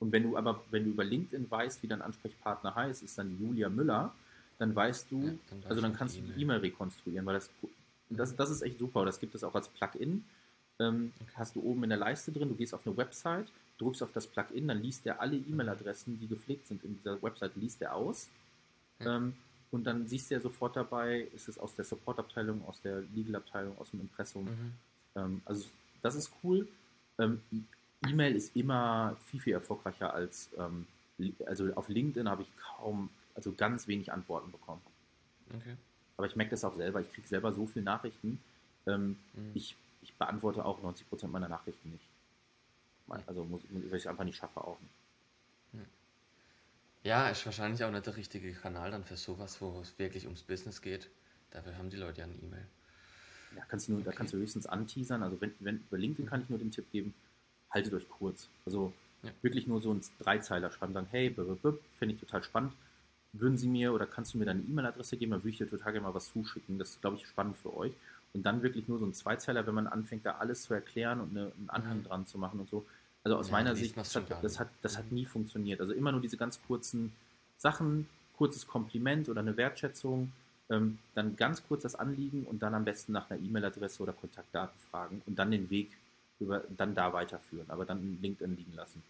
[0.00, 3.38] Und wenn du aber, wenn du über LinkedIn weißt, wie dein Ansprechpartner heißt, ist dann
[3.40, 4.12] Julia Müller,
[4.58, 7.50] dann weißt du, ja, dann also dann kannst du die E-Mail rekonstruieren, weil das,
[8.10, 8.36] das, mhm.
[8.36, 9.04] das ist echt super.
[9.04, 10.24] Das gibt es auch als Plugin.
[10.78, 11.30] Ähm, okay.
[11.36, 13.46] Hast du oben in der Leiste drin, du gehst auf eine Website,
[13.78, 17.52] drückst auf das Plugin, dann liest er alle E-Mail-Adressen, die gepflegt sind in dieser Website,
[17.56, 18.28] liest er aus.
[19.00, 19.34] Ähm,
[19.74, 23.76] und dann siehst du ja sofort dabei, ist es aus der Support-Abteilung, aus der Legal-Abteilung,
[23.78, 24.44] aus dem Impressum.
[24.44, 24.72] Mhm.
[25.16, 25.66] Ähm, also
[26.00, 26.68] das ist cool.
[27.18, 27.42] Ähm,
[28.06, 30.86] E-Mail ist immer viel, viel erfolgreicher als, ähm,
[31.44, 34.80] also auf LinkedIn habe ich kaum, also ganz wenig Antworten bekommen.
[35.48, 35.76] Okay.
[36.16, 38.38] Aber ich merke das auch selber, ich kriege selber so viele Nachrichten.
[38.86, 39.50] Ähm, mhm.
[39.54, 42.04] ich, ich beantworte auch 90% meiner Nachrichten nicht.
[43.26, 44.94] Also muss, muss ich einfach nicht schaffe auch nicht.
[47.04, 50.42] Ja, ist wahrscheinlich auch nicht der richtige Kanal dann für sowas, wo es wirklich ums
[50.42, 51.10] Business geht.
[51.50, 52.66] Dafür haben die Leute ja eine E-Mail.
[53.54, 54.10] Ja, kannst du nur, okay.
[54.10, 55.22] Da kannst du höchstens anteasern.
[55.22, 57.14] Also wenn, wenn, über LinkedIn kann ich nur den Tipp geben,
[57.70, 58.48] haltet euch kurz.
[58.64, 59.30] Also ja.
[59.42, 61.34] wirklich nur so ein Dreizeiler schreiben, sagen, hey,
[61.98, 62.72] finde ich total spannend.
[63.34, 65.92] Würden Sie mir oder kannst du mir deine E-Mail-Adresse geben, dann würde ich dir total
[65.92, 66.78] gerne mal was zuschicken.
[66.78, 67.92] Das ist, glaube ich, spannend für euch.
[68.32, 71.30] Und dann wirklich nur so ein Zweizeiler, wenn man anfängt, da alles zu erklären und
[71.30, 72.04] eine, einen Anhang mhm.
[72.04, 72.86] dran zu machen und so,
[73.24, 75.80] also aus ja, meiner Sicht, das hat, das, hat, das hat nie funktioniert.
[75.80, 77.12] Also immer nur diese ganz kurzen
[77.58, 80.30] Sachen, kurzes Kompliment oder eine Wertschätzung,
[80.70, 84.78] ähm, dann ganz kurz das Anliegen und dann am besten nach einer E-Mail-Adresse oder Kontaktdaten
[84.90, 85.90] fragen und dann den Weg
[86.38, 89.02] über, dann da weiterführen, aber dann LinkedIn liegen lassen.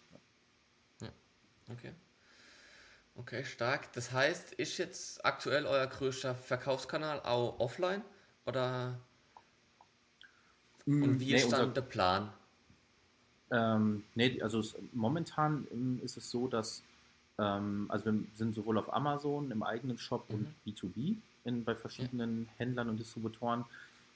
[1.01, 1.09] Ja.
[1.73, 1.93] Okay.
[3.17, 3.93] Okay, stark.
[3.93, 8.03] Das heißt, ist jetzt aktuell euer größter Verkaufskanal auch offline?
[8.47, 8.99] Oder
[10.87, 12.33] Mm, und wie nee, ist dann unser- der Plan?
[13.55, 16.83] Ähm, nee, also es, momentan ähm, ist es so, dass
[17.39, 22.49] ähm, also wir sind sowohl auf Amazon im eigenen Shop und B2B in, bei verschiedenen
[22.57, 23.65] Händlern und Distributoren.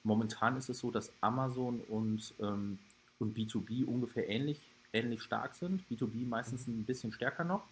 [0.02, 2.80] Momentan ist es so, dass Amazon und, ähm,
[3.20, 4.58] und B2B ungefähr ähnlich,
[4.92, 5.84] ähnlich stark sind.
[5.88, 7.62] B2B meistens ein bisschen stärker noch.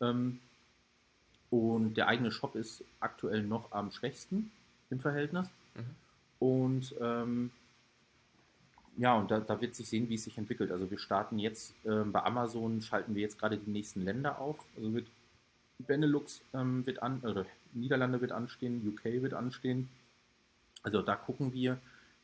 [0.00, 0.40] Ähm,
[1.50, 4.50] und der eigene Shop ist aktuell noch am schwächsten
[4.88, 5.46] im Verhältnis.
[5.74, 6.46] Mhm.
[6.46, 7.50] Und ähm,
[8.96, 10.70] ja, und da, da wird sich sehen, wie es sich entwickelt.
[10.70, 14.58] Also wir starten jetzt ähm, bei Amazon, schalten wir jetzt gerade die nächsten Länder auf.
[14.76, 15.08] Also wird
[15.78, 19.88] Benelux ähm, wird an, oder Niederlande wird anstehen, UK wird anstehen.
[20.82, 21.78] Also da gucken wir,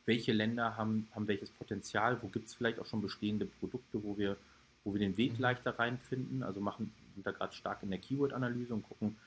[0.05, 4.17] welche Länder haben, haben welches Potenzial, wo gibt es vielleicht auch schon bestehende Produkte, wo
[4.17, 4.37] wir,
[4.83, 5.41] wo wir den Weg Mhm.
[5.41, 6.43] leichter reinfinden.
[6.43, 9.17] Also machen sind da gerade stark in der Keyword-Analyse und gucken,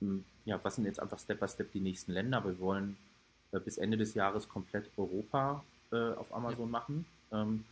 [0.00, 2.38] hm, ja, was sind jetzt einfach Step by Step die nächsten Länder.
[2.38, 2.96] Aber wir wollen
[3.52, 7.04] äh, bis Ende des Jahres komplett Europa äh, auf Amazon machen.
[7.32, 7.64] Ähm,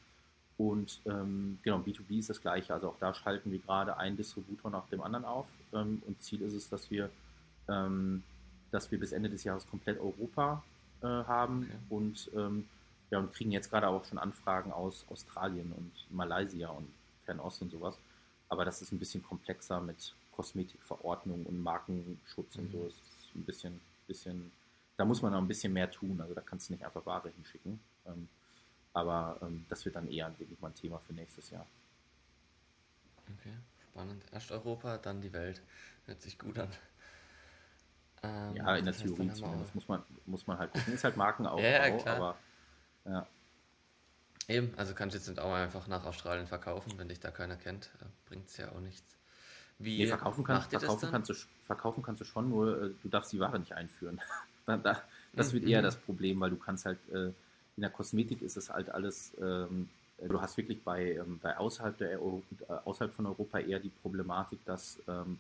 [0.57, 2.75] und ähm, genau, B2B ist das gleiche.
[2.75, 5.47] Also auch da schalten wir gerade einen Distributor nach dem anderen auf.
[5.73, 7.11] Ähm, und Ziel ist es, dass wir,
[7.69, 8.23] ähm,
[8.73, 10.63] dass wir bis Ende des Jahres komplett Europa
[11.03, 11.79] äh, haben Okay.
[11.91, 12.69] und, ähm,
[13.11, 16.89] ja, und kriegen jetzt gerade auch schon Anfragen aus Australien und Malaysia und
[17.25, 17.97] Fernost und sowas.
[18.49, 22.73] Aber das ist ein bisschen komplexer mit Kosmetikverordnung und Markenschutz und Mhm.
[22.73, 22.87] so.
[22.87, 24.51] Es ist ein bisschen, bisschen,
[24.97, 26.21] da muss man noch ein bisschen mehr tun.
[26.21, 27.79] Also da kannst du nicht einfach Ware hinschicken.
[28.09, 28.29] Ähm,
[28.93, 31.67] aber ähm, das wird dann eher wirklich mal ein Thema für nächstes Jahr.
[33.41, 33.55] Okay,
[33.91, 34.25] spannend.
[34.33, 35.61] Erst Europa, dann die Welt.
[36.07, 36.69] Hört sich gut an.
[38.23, 39.75] Ähm, Ja, in der Theorie zumindest.
[39.75, 40.95] Muss man, muss man halt gucken.
[40.95, 42.17] Ist halt Markenaufbau, Ja, klar.
[42.17, 42.39] aber
[43.05, 43.27] ja.
[44.49, 47.57] Eben, also kannst du jetzt nicht auch einfach nach Australien verkaufen, wenn dich da keiner
[47.57, 47.91] kennt.
[48.27, 49.17] Bringt es ja auch nichts.
[49.79, 51.35] Wie Nee, verkaufen, kann, verkaufen, kannst du,
[51.67, 54.21] verkaufen kannst du schon, nur äh, du darfst die Ware nicht einführen.
[54.67, 55.03] da, da,
[55.37, 55.55] das Mhm.
[55.55, 57.31] wird eher das Problem, weil du kannst halt, äh,
[57.79, 61.57] in der Kosmetik ist es halt alles, ähm, äh, du hast wirklich bei, ähm, bei
[61.57, 62.19] außerhalb, der äh,
[62.85, 65.39] außerhalb von Europa eher die Problematik, dass, ähm,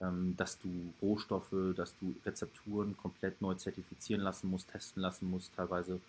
[0.00, 5.54] ähm, dass du Rohstoffe, dass du Rezepturen komplett neu zertifizieren lassen musst, testen lassen musst,
[5.54, 6.00] teilweise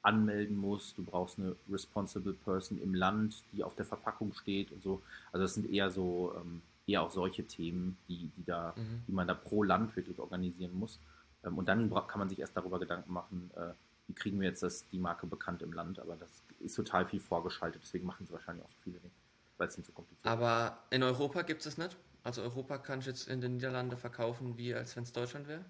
[0.00, 0.96] anmelden musst.
[0.96, 5.02] Du brauchst eine responsible person im Land, die auf der Verpackung steht und so.
[5.30, 9.02] Also das sind eher so ähm, eher auch solche Themen, die, die da, Mhm.
[9.06, 10.98] die man da pro Land wirklich organisieren muss.
[11.44, 13.74] Ähm, und dann kann man sich erst darüber Gedanken machen, äh,
[14.08, 15.98] wie kriegen wir jetzt das, die Marke bekannt im Land.
[16.00, 16.28] Aber das
[16.60, 19.14] ist total viel vorgeschaltet, deswegen machen es wahrscheinlich auch viele nicht,
[19.58, 20.30] weil es nicht so kompliziert ist.
[20.30, 21.96] Aber in Europa gibt es nicht?
[22.24, 25.64] Also Europa kann ich jetzt in den Niederlanden verkaufen, wie als wenn es Deutschland wäre?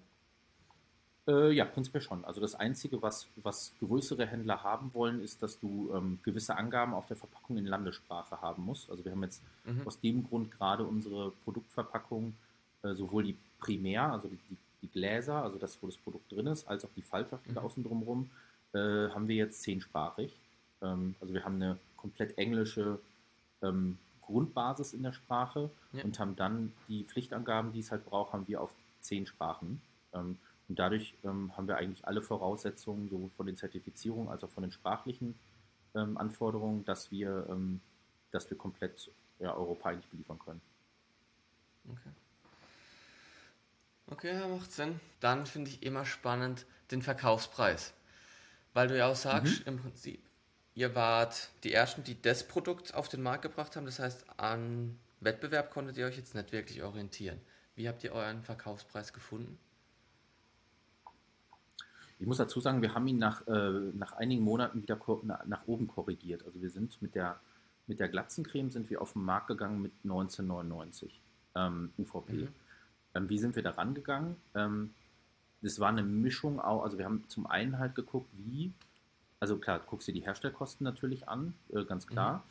[1.27, 2.25] Äh, ja, prinzipiell schon.
[2.25, 6.93] Also das Einzige, was, was größere Händler haben wollen, ist, dass du ähm, gewisse Angaben
[6.93, 8.89] auf der Verpackung in Landessprache haben musst.
[8.89, 9.85] Also wir haben jetzt Mhm.
[9.85, 12.33] aus dem Grund gerade unsere Produktverpackung,
[12.81, 16.47] äh, sowohl die Primär, also die, die, die Gläser, also das, wo das Produkt drin
[16.47, 17.57] ist, als auch die Fallschachtel Mhm.
[17.57, 18.29] außen drumherum,
[18.73, 20.33] äh, haben wir jetzt zehnsprachig.
[20.81, 22.99] Ähm, also wir haben eine komplett englische
[23.61, 26.03] ähm, Grundbasis in der Sprache Ja.
[26.03, 29.81] und haben dann die Pflichtangaben, die es halt braucht, haben wir auf zehn Sprachen.
[30.13, 34.51] Ähm, und dadurch ähm, haben wir eigentlich alle Voraussetzungen, sowohl von den Zertifizierungen als auch
[34.51, 35.33] von den sprachlichen
[35.95, 37.81] ähm, Anforderungen, dass wir, ähm,
[38.31, 39.09] dass wir komplett
[39.39, 40.61] ja, Europa eigentlich beliefern können.
[41.91, 42.09] Okay.
[44.11, 44.99] Okay, ja, macht Sinn.
[45.19, 47.93] Dann finde ich immer spannend den Verkaufspreis.
[48.73, 50.21] Weil du ja auch sagst, im Prinzip,
[50.73, 53.85] ihr wart die Ersten, die das Produkt auf den Markt gebracht haben.
[53.85, 57.39] Das heißt, an Wettbewerb konntet ihr euch jetzt nicht wirklich orientieren.
[57.75, 59.57] Wie habt ihr euren Verkaufspreis gefunden?
[62.19, 64.99] Ich muss dazu sagen, wir haben ihn nach, äh, nach einigen Monaten wieder
[65.45, 66.43] nach oben korrigiert.
[66.43, 67.39] Also wir sind mit der,
[67.87, 71.21] mit der Glatzencreme sind wir auf den Markt gegangen mit 1999
[71.55, 72.33] ähm, UVP.
[72.33, 72.47] Mhm.
[73.19, 74.35] Ähm, wie sind wir da rangegangen?
[74.55, 74.91] Ähm,
[75.61, 78.71] das war eine Mischung auch, also wir haben zum einen halt geguckt, wie,
[79.39, 82.43] also klar, du guckst dir die Herstellkosten natürlich an, äh, ganz klar.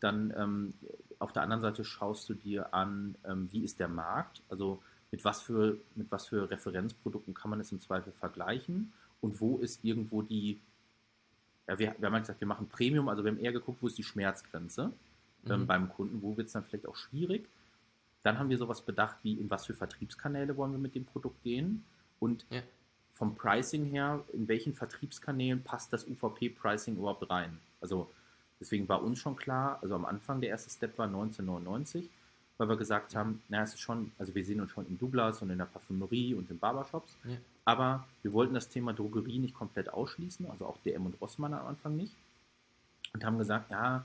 [0.00, 0.74] Dann ähm,
[1.18, 5.24] auf der anderen Seite schaust du dir an, ähm, wie ist der Markt, also mit
[5.24, 9.84] was, für, mit was für Referenzprodukten kann man es im Zweifel vergleichen und wo ist
[9.84, 10.58] irgendwo die,
[11.68, 13.86] ja, wir, wir haben halt gesagt, wir machen Premium, also wir haben eher geguckt, wo
[13.86, 14.92] ist die Schmerzgrenze
[15.48, 15.66] ähm, Mhm.
[15.66, 17.48] beim Kunden, wo wird es dann vielleicht auch schwierig.
[18.26, 21.40] Dann haben wir sowas bedacht, wie in was für Vertriebskanäle wollen wir mit dem Produkt
[21.44, 21.84] gehen
[22.18, 22.60] und Ja.
[23.12, 27.60] vom Pricing her, in welchen Vertriebskanälen passt das UVP-Pricing überhaupt rein?
[27.80, 28.10] Also
[28.58, 32.10] deswegen war uns schon klar, also am Anfang der erste Step war 1999,
[32.58, 35.40] weil wir gesagt haben, na, es ist schon, also wir sehen uns schon in Douglas
[35.40, 37.36] und in der Parfümerie und in Barbershops, Ja.
[37.64, 41.66] aber wir wollten das Thema Drogerie nicht komplett ausschließen, also auch DM und Rossmann am
[41.68, 42.16] Anfang nicht
[43.14, 44.04] und haben gesagt, ja,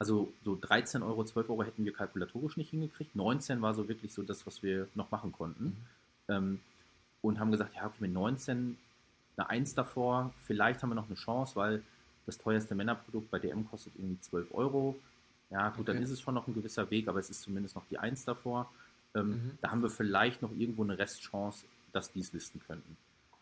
[0.00, 3.14] also so 13 Euro, 12 Euro hätten wir kalkulatorisch nicht hingekriegt.
[3.14, 5.64] 19 war so wirklich so das, was wir noch machen konnten.
[5.64, 5.76] Mhm.
[6.28, 6.60] Ähm,
[7.20, 8.78] und haben gesagt, ja, okay, mit 19
[9.36, 11.82] eine 1 davor, vielleicht haben wir noch eine Chance, weil
[12.24, 14.96] das teuerste Männerprodukt bei DM kostet irgendwie 12 Euro.
[15.50, 15.92] Ja, gut, okay.
[15.92, 18.24] dann ist es schon noch ein gewisser Weg, aber es ist zumindest noch die 1
[18.24, 18.70] davor.
[19.14, 19.58] Ähm, mhm.
[19.60, 22.96] Da haben wir vielleicht noch irgendwo eine Restchance, dass die es listen könnten.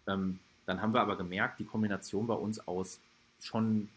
[0.09, 2.99] Ähm, dann haben wir aber gemerkt, die Kombination bei uns aus
[3.41, 3.89] schon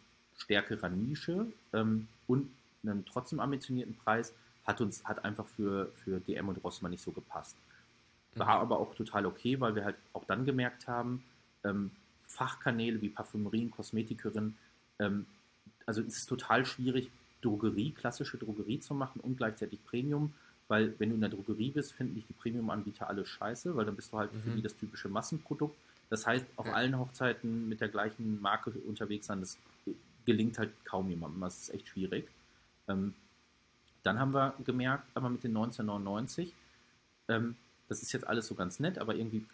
[0.41, 2.49] stärkerer Nische ähm, und
[2.83, 4.33] einem trotzdem ambitionierten Preis
[4.65, 7.55] hat uns hat einfach für, für DM und Rossmann nicht so gepasst.
[8.35, 8.61] War mhm.
[8.61, 11.23] aber auch total okay, weil wir halt auch dann gemerkt haben,
[11.63, 11.91] ähm,
[12.27, 14.55] Fachkanäle wie Parfümerien, Kosmetikerin,
[14.99, 15.25] ähm,
[15.85, 17.11] also es ist total schwierig,
[17.41, 20.33] Drogerie, klassische Drogerie zu machen und gleichzeitig Premium,
[20.67, 23.95] weil wenn du in der Drogerie bist, finden dich die Premium-Anbieter alle scheiße, weil dann
[23.95, 24.41] bist du halt mhm.
[24.41, 25.75] für die das typische Massenprodukt.
[26.09, 26.73] Das heißt, auf ja.
[26.73, 29.57] allen Hochzeiten mit der gleichen Marke unterwegs sein, das
[30.25, 31.41] gelingt halt kaum jemandem.
[31.41, 32.29] Das ist echt schwierig.
[32.87, 33.13] Ähm,
[34.03, 36.53] dann haben wir gemerkt, aber mit den 1999,
[37.27, 37.55] ähm,
[37.87, 39.45] das ist jetzt alles so ganz nett, aber irgendwie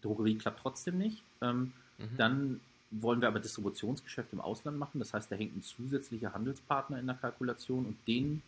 [0.00, 1.22] Drogerie klappt trotzdem nicht.
[1.40, 2.16] Ähm, mhm.
[2.16, 4.98] Dann wollen wir aber Distributionsgeschäft im Ausland machen.
[4.98, 8.42] Das heißt, da hängt ein zusätzlicher Handelspartner in der Kalkulation und den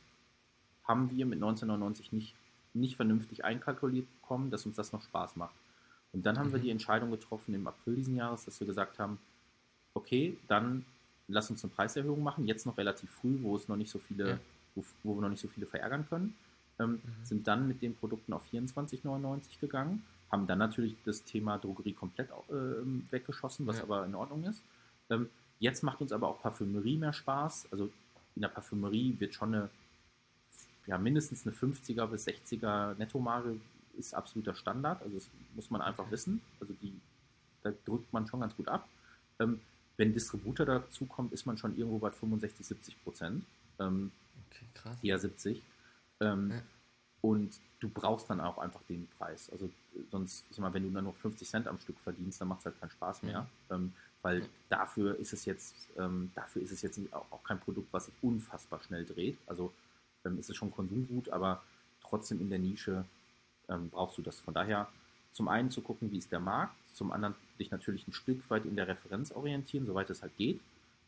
[0.85, 2.35] haben wir mit 1999 nicht,
[2.73, 5.55] nicht vernünftig einkalkuliert bekommen, dass uns das noch Spaß macht.
[6.13, 6.55] Und dann haben mhm.
[6.55, 9.19] wir die Entscheidung getroffen im April diesen Jahres, dass wir gesagt haben,
[9.95, 10.85] okay, dann
[11.29, 14.31] lass uns eine Preiserhöhung machen, jetzt noch relativ früh, wo es noch nicht so viele,
[14.31, 14.39] ja.
[14.75, 16.35] wo, wo, wir noch nicht so viele verärgern können.
[16.79, 17.01] Ähm, mhm.
[17.25, 20.03] Sind dann mit den Produkten auf 24,99 gegangen,
[20.33, 23.85] haben dann natürlich das Thema Drogerie komplett äh, weggeschossen, was ja.
[23.85, 24.63] aber in Ordnung ist.
[25.11, 25.29] Ähm,
[25.61, 27.69] jetzt macht uns aber auch Parfümerie mehr Spaß.
[27.71, 27.91] Also
[28.35, 29.71] in der Parfümerie wird schon eine,
[30.87, 33.57] ja, mindestens eine 50er bis 60er Nettomarge
[33.99, 35.03] ist absoluter Standard.
[35.03, 36.41] Also das muss man einfach wissen.
[36.61, 36.93] Also die,
[37.63, 38.89] da drückt man schon ganz gut ab.
[39.41, 39.61] Ähm,
[39.99, 43.45] wenn Distributor dazu kommt, ist man schon irgendwo bei 65, 70 Prozent.
[43.79, 44.13] Ähm,
[44.47, 44.97] okay, krass.
[45.03, 45.61] Eher 70.
[46.21, 46.63] Ähm, ja.
[47.21, 49.51] Und du brauchst dann auch einfach den Preis.
[49.51, 49.69] Also
[50.11, 52.67] sonst, ich mal, wenn du dann noch 50 Cent am Stück verdienst, dann macht es
[52.67, 53.43] halt keinen Spaß mehr.
[53.43, 53.75] Mhm.
[53.75, 53.93] Ähm,
[54.23, 54.47] weil mhm.
[54.69, 58.15] dafür ist es jetzt, ähm, dafür ist es jetzt auch, auch, kein Produkt, was sich
[58.23, 59.37] unfassbar schnell dreht.
[59.47, 59.73] Also
[60.25, 61.63] ähm, ist es schon Konsumgut, aber
[62.01, 63.05] trotzdem in der Nische
[63.69, 64.39] ähm, brauchst du das.
[64.39, 64.89] Von daher
[65.33, 68.65] zum einen zu gucken, wie ist der Markt, zum anderen dich natürlich ein Stück weit
[68.65, 70.61] in der Referenz orientieren, soweit es halt geht.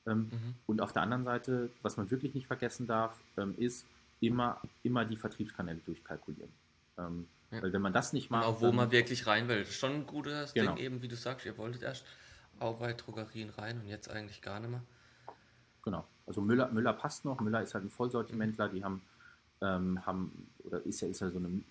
[0.06, 0.54] Ähm, mhm.
[0.66, 3.84] Und auf der anderen Seite, was man wirklich nicht vergessen darf, ähm, ist
[4.20, 6.50] immer, immer die Vertriebskanäle durchkalkulieren.
[6.98, 7.62] Ähm, ja.
[7.62, 8.46] Weil wenn man das nicht macht.
[8.46, 9.64] Und auch wo man wirklich rein will.
[9.64, 10.74] Schon ein gutes genau.
[10.74, 12.04] Ding, eben wie du sagst, ihr wolltet erst
[12.60, 14.82] auch bei Drogerien rein und jetzt eigentlich gar nicht mehr.
[15.82, 16.06] Genau.
[16.26, 17.40] Also Müller, Müller passt noch.
[17.40, 19.02] Müller ist halt ein Vollsortimentler, die haben,
[19.60, 21.64] ähm, haben oder ist ja, ist ja so ein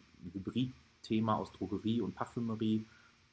[1.00, 2.86] Hybrid-Thema aus Drogerie und Parfümerie.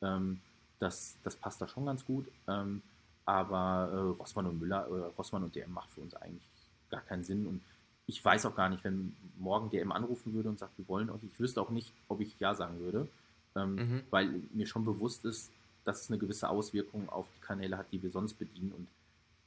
[0.03, 0.41] Ähm,
[0.79, 2.27] das, das passt da schon ganz gut.
[2.49, 2.83] Ähm,
[3.25, 6.43] aber äh, Rossmann und Müller, äh, Rossmann und DM macht für uns eigentlich
[6.91, 7.47] gar keinen Sinn.
[7.47, 7.61] Und
[8.07, 11.23] ich weiß auch gar nicht, wenn morgen DM anrufen würde und sagt, wir wollen euch,
[11.23, 13.09] ich wüsste auch nicht, ob ich Ja sagen würde.
[13.57, 14.03] Ähm, mhm.
[14.11, 15.51] Weil mir schon bewusst ist,
[15.85, 18.73] dass es eine gewisse Auswirkung auf die Kanäle hat, die wir sonst bedienen.
[18.73, 18.89] Und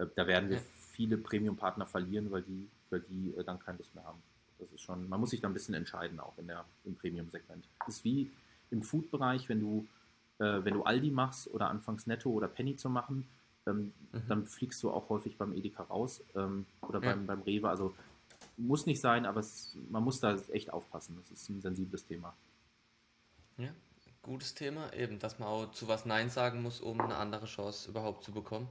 [0.05, 0.63] äh, da werden wir ja.
[0.91, 4.21] viele Premium-Partner verlieren, weil die, weil die äh, dann kein Lust mehr haben.
[4.59, 7.67] Das ist schon, man muss sich da ein bisschen entscheiden, auch in der, im Premium-Segment.
[7.79, 8.31] Das ist wie
[8.71, 9.87] im Food-Bereich, wenn du
[10.39, 13.27] äh, wenn du Aldi machst oder anfangs Netto oder Penny zu machen,
[13.67, 14.27] ähm, mhm.
[14.27, 17.11] dann fliegst du auch häufig beim Edeka raus ähm, oder ja.
[17.11, 17.69] beim, beim Rewe.
[17.69, 17.93] Also
[18.57, 21.17] muss nicht sein, aber es, man muss da echt aufpassen.
[21.17, 22.35] Das ist ein sensibles Thema.
[23.57, 23.69] Ja,
[24.21, 27.89] gutes Thema, eben, dass man auch zu was Nein sagen muss, um eine andere Chance
[27.89, 28.69] überhaupt zu bekommen.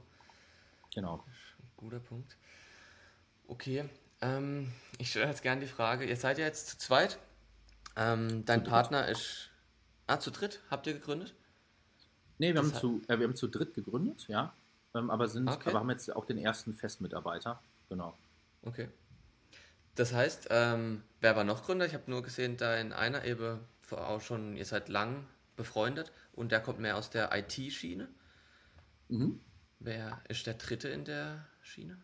[0.93, 1.23] Genau.
[1.77, 2.35] Guter Punkt.
[3.47, 3.87] Okay,
[4.21, 7.19] ähm, ich stelle jetzt gerne die Frage, ihr seid ja jetzt zu zweit.
[7.95, 9.49] Ähm, dein Partner ist.
[10.07, 10.61] Ah, zu dritt?
[10.69, 11.35] Habt ihr gegründet?
[12.37, 14.53] Nee, wir, haben zu, äh, wir haben zu dritt gegründet, ja.
[14.95, 15.69] Ähm, aber, sind, okay.
[15.69, 17.61] aber haben jetzt auch den ersten Festmitarbeiter.
[17.89, 18.17] Genau.
[18.63, 18.89] Okay.
[19.95, 21.85] Das heißt, ähm, wer war noch Gründer?
[21.85, 23.59] Ich habe nur gesehen, da in einer eben
[23.91, 28.07] auch schon, ihr seid lang befreundet und der kommt mehr aus der IT-Schiene.
[29.09, 29.41] Mhm.
[29.79, 31.97] Wer ist der dritte in der Schiene?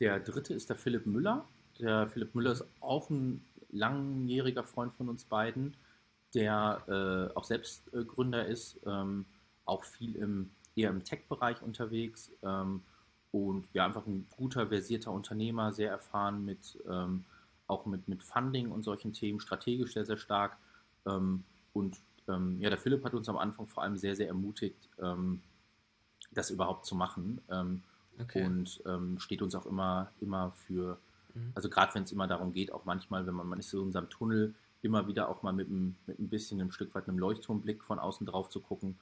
[0.00, 1.44] Der dritte ist der Philipp Müller.
[1.78, 5.74] Der Philipp Müller ist auch ein langjähriger Freund von uns beiden
[6.34, 9.24] der äh, auch selbst äh, Gründer ist, ähm,
[9.64, 12.82] auch viel im, eher im Tech-Bereich unterwegs ähm,
[13.30, 17.24] und ja, einfach ein guter, versierter Unternehmer, sehr erfahren mit ähm,
[17.66, 20.56] auch mit, mit Funding und solchen Themen, strategisch sehr, sehr stark.
[21.06, 21.44] Ähm,
[21.74, 25.42] und ähm, ja, der Philipp hat uns am Anfang vor allem sehr, sehr ermutigt, ähm,
[26.30, 27.40] das überhaupt zu machen.
[28.20, 28.44] Okay.
[28.44, 28.82] Und
[29.20, 30.98] steht uns auch immer, immer für,
[31.34, 31.52] mhm.
[31.54, 33.86] also gerade wenn es immer darum geht, auch manchmal, wenn man, man ist so in
[33.86, 37.18] unserem Tunnel, immer wieder auch mal mit, einem, mit ein bisschen, ein Stück weit einem
[37.18, 38.98] Leuchtturmblick von außen drauf zu gucken.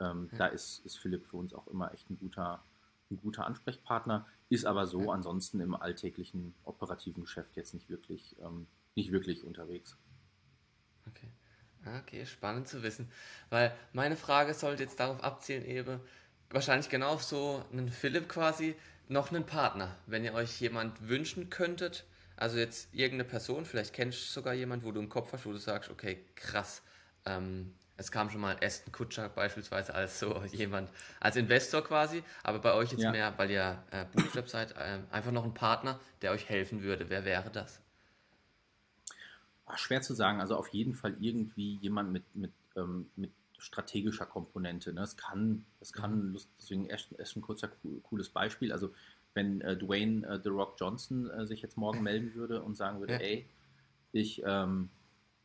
[0.00, 0.38] Ähm, ja.
[0.38, 2.62] Da ist, ist Philipp für uns auch immer echt ein guter,
[3.10, 8.66] ein guter Ansprechpartner, ist aber so ansonsten im alltäglichen operativen Geschäft jetzt nicht wirklich, ähm,
[8.96, 9.96] nicht wirklich unterwegs.
[11.06, 11.28] Okay.
[12.00, 13.10] Okay, spannend zu wissen.
[13.48, 16.00] Weil meine Frage sollte jetzt darauf abzielen, eben
[16.50, 18.76] wahrscheinlich genau so einen Philipp quasi,
[19.08, 22.04] noch einen Partner, wenn ihr euch jemand wünschen könntet.
[22.36, 25.52] Also jetzt irgendeine Person, vielleicht kennst du sogar jemand, wo du im Kopf hast, wo
[25.52, 26.82] du sagst, okay, krass,
[27.26, 30.90] ähm, es kam schon mal Aston Kutscher beispielsweise als so jemand,
[31.20, 33.10] als Investor quasi, aber bei euch jetzt ja.
[33.10, 37.10] mehr, weil ihr äh, Bootstrap seid, äh, einfach noch ein Partner, der euch helfen würde.
[37.10, 37.80] Wer wäre das?
[39.66, 40.40] Ach, schwer zu sagen.
[40.40, 44.92] Also auf jeden Fall irgendwie jemand mit, mit, ähm, mit strategischer Komponente.
[44.92, 45.02] Ne?
[45.02, 46.38] Es kann, es kann, mhm.
[46.58, 47.70] deswegen erst, erst ein kurzer
[48.02, 48.72] cooles Beispiel.
[48.72, 48.92] Also
[49.34, 53.00] wenn äh, Dwayne äh, The Rock Johnson äh, sich jetzt morgen melden würde und sagen
[53.00, 53.20] würde, ja.
[53.20, 53.46] ey,
[54.12, 54.90] ich ähm,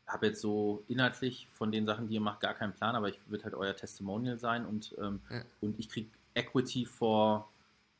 [0.07, 3.19] habe jetzt so inhaltlich von den Sachen, die ihr macht, gar keinen Plan, aber ich
[3.27, 5.43] würde halt euer Testimonial sein und, ähm, ja.
[5.61, 7.49] und ich kriege Equity for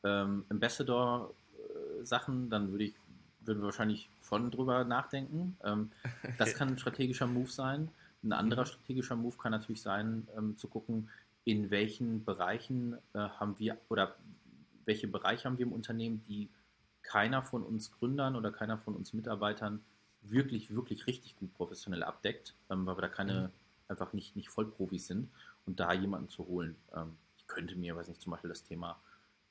[0.02, 2.94] ähm, Ambassador äh, Sachen, dann würde ich
[3.46, 5.56] würden wir wahrscheinlich von drüber nachdenken.
[5.64, 5.90] Ähm,
[6.38, 7.88] das kann ein strategischer Move sein.
[8.26, 11.08] Ein anderer strategischer Move kann natürlich sein, ähm, zu gucken,
[11.44, 14.16] in welchen Bereichen äh, haben wir oder
[14.84, 16.50] welche Bereiche haben wir im Unternehmen, die
[17.02, 19.80] keiner von uns Gründern oder keiner von uns Mitarbeitern
[20.22, 23.48] wirklich, wirklich richtig gut professionell abdeckt, ähm, weil wir da keine, mhm.
[23.88, 25.30] einfach nicht, nicht Vollprofis sind
[25.64, 26.74] und da jemanden zu holen.
[26.94, 29.00] Ähm, ich könnte mir, weiß nicht, zum Beispiel das Thema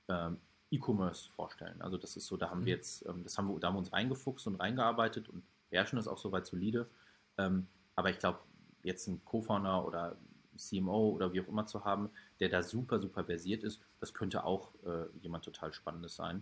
[0.10, 0.38] ähm,
[0.70, 1.82] E-Commerce vorstellen.
[1.82, 2.66] Also das ist so, da haben mhm.
[2.66, 5.96] wir jetzt, ähm, das haben wir, da haben wir uns reingefuchst und reingearbeitet und beherrschen
[5.96, 6.90] das auch soweit solide.
[7.38, 8.40] Ähm, aber ich glaube,
[8.86, 10.18] jetzt einen Co-Founder oder
[10.58, 12.10] CMO oder wie auch immer zu haben,
[12.40, 16.42] der da super, super versiert ist, das könnte auch äh, jemand total Spannendes sein.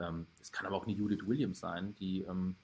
[0.00, 2.56] Ähm, es kann aber auch eine Judith Williams sein, die ähm,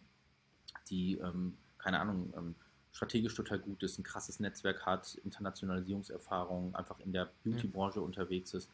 [0.89, 2.55] die, ähm, keine Ahnung, ähm,
[2.93, 8.70] strategisch total gut ist, ein krasses Netzwerk hat, Internationalisierungserfahrung, einfach in der Beauty-Branche unterwegs ist.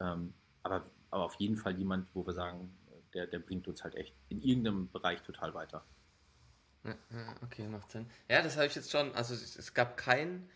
[0.00, 2.74] Ähm, aber, aber auf jeden Fall jemand, wo wir sagen,
[3.14, 5.84] der, der bringt uns halt echt in irgendeinem Bereich total weiter.
[6.84, 6.94] Ja,
[7.42, 8.06] okay, macht Sinn.
[8.28, 10.48] Ja, das habe ich jetzt schon, also es gab kein,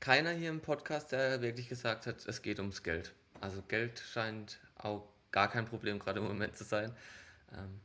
[0.00, 3.14] keiner hier im Podcast, der wirklich gesagt hat, es geht ums Geld.
[3.40, 6.94] Also Geld scheint auch gar kein Problem gerade im Moment zu sein.
[7.52, 7.80] Ähm,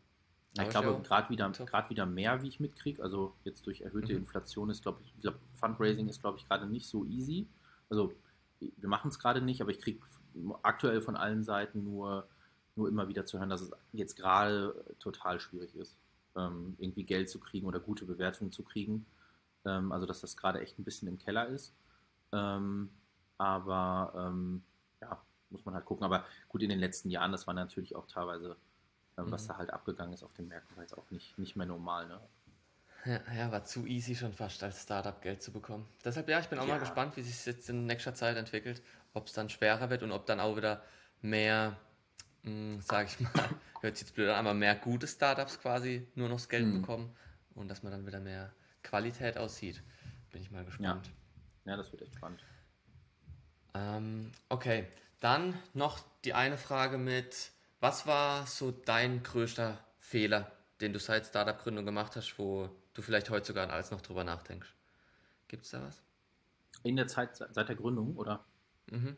[0.57, 1.51] ja, ich glaube, gerade wieder,
[1.89, 3.01] wieder mehr, wie ich mitkriege.
[3.01, 4.19] Also jetzt durch erhöhte mhm.
[4.19, 7.47] Inflation ist, glaube ich, glaub, Fundraising ist, glaube ich, gerade nicht so easy.
[7.89, 8.13] Also
[8.59, 9.99] wir machen es gerade nicht, aber ich kriege
[10.63, 12.27] aktuell von allen Seiten nur,
[12.75, 15.97] nur immer wieder zu hören, dass es jetzt gerade total schwierig ist,
[16.35, 19.05] ähm, irgendwie Geld zu kriegen oder gute Bewertungen zu kriegen.
[19.65, 21.73] Ähm, also dass das gerade echt ein bisschen im Keller ist.
[22.31, 22.89] Ähm,
[23.37, 24.63] aber ähm,
[25.01, 26.03] ja, muss man halt gucken.
[26.03, 28.55] Aber gut, in den letzten Jahren, das war natürlich auch teilweise
[29.25, 29.31] mhm.
[29.31, 32.07] was da halt abgegangen ist auf den Märkten, war jetzt auch nicht, nicht mehr normal.
[32.07, 32.19] Ne?
[33.05, 35.87] Ja, ja, war zu easy schon fast als Startup Geld zu bekommen.
[36.05, 36.75] Deshalb, ja, ich bin auch ja.
[36.75, 38.81] mal gespannt, wie sich es jetzt in nächster Zeit entwickelt,
[39.13, 40.83] ob es dann schwerer wird und ob dann auch wieder
[41.21, 41.77] mehr,
[42.43, 43.31] hm, sage ich mal,
[43.81, 46.81] hört sich jetzt blöd an, aber mehr gute Startups quasi nur noch das Geld mhm.
[46.81, 47.15] bekommen
[47.55, 48.51] und dass man dann wieder mehr
[48.83, 49.81] Qualität aussieht.
[50.31, 51.11] Bin ich mal gespannt.
[51.65, 52.43] Ja, ja das wird echt spannend.
[53.73, 54.87] Ähm, okay,
[55.19, 61.25] dann noch die eine Frage mit was war so dein größter Fehler, den du seit
[61.25, 64.71] Startup-Gründung gemacht hast, wo du vielleicht heute sogar alles noch drüber nachdenkst?
[65.47, 65.99] Gibt es da was?
[66.83, 68.45] In der Zeit seit der Gründung, oder?
[68.91, 69.17] Mhm.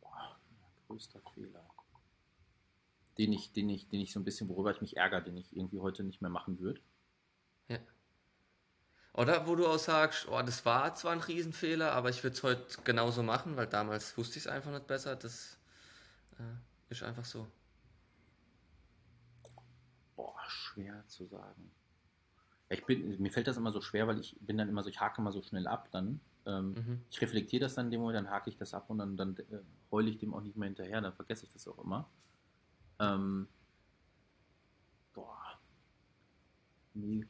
[0.00, 0.36] Boah,
[0.86, 1.68] größter Fehler.
[3.18, 5.56] Den ich, den ich, den ich so ein bisschen, worüber ich mich ärgere, den ich
[5.56, 6.80] irgendwie heute nicht mehr machen würde.
[7.68, 7.78] Ja.
[9.14, 12.42] Oder wo du auch sagst, oh, das war zwar ein Riesenfehler, aber ich würde es
[12.42, 15.16] heute genauso machen, weil damals wusste ich es einfach nicht besser.
[15.16, 15.58] Das
[16.38, 17.46] äh, ist einfach so.
[20.14, 21.70] Boah, schwer zu sagen.
[22.68, 25.00] Ich bin, mir fällt das immer so schwer, weil ich bin dann immer so, ich
[25.00, 26.20] hake immer so schnell ab dann.
[26.46, 27.00] Ähm, mhm.
[27.10, 29.36] Ich reflektiere das dann in dem Moment, dann hake ich das ab und dann, dann
[29.36, 29.58] äh,
[29.90, 32.08] heule ich dem auch nicht mehr hinterher, dann vergesse ich das auch immer.
[32.98, 33.48] Ähm,
[35.12, 35.58] boah.
[36.94, 37.26] Nee.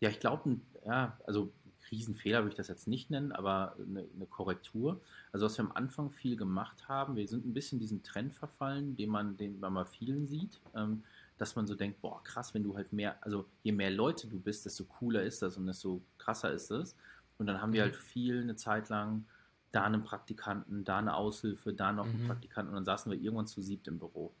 [0.00, 1.52] Ja, ich glaube, ja, also
[1.90, 5.00] Riesenfehler würde ich das jetzt nicht nennen, aber eine, eine, Korrektur.
[5.32, 8.96] Also was wir am Anfang viel gemacht haben, wir sind ein bisschen diesen Trend verfallen,
[8.96, 11.02] den man, den man bei vielen sieht, ähm,
[11.38, 14.38] dass man so denkt, boah, krass, wenn du halt mehr, also je mehr Leute du
[14.38, 16.94] bist, desto cooler ist das und desto krasser ist das.
[17.40, 17.92] Und dann haben wir mhm.
[17.92, 19.24] halt viel eine Zeit lang
[19.72, 22.26] da einen Praktikanten, da eine Aushilfe, da noch einen mhm.
[22.26, 24.34] Praktikanten und dann saßen wir irgendwann zu siebt im Büro.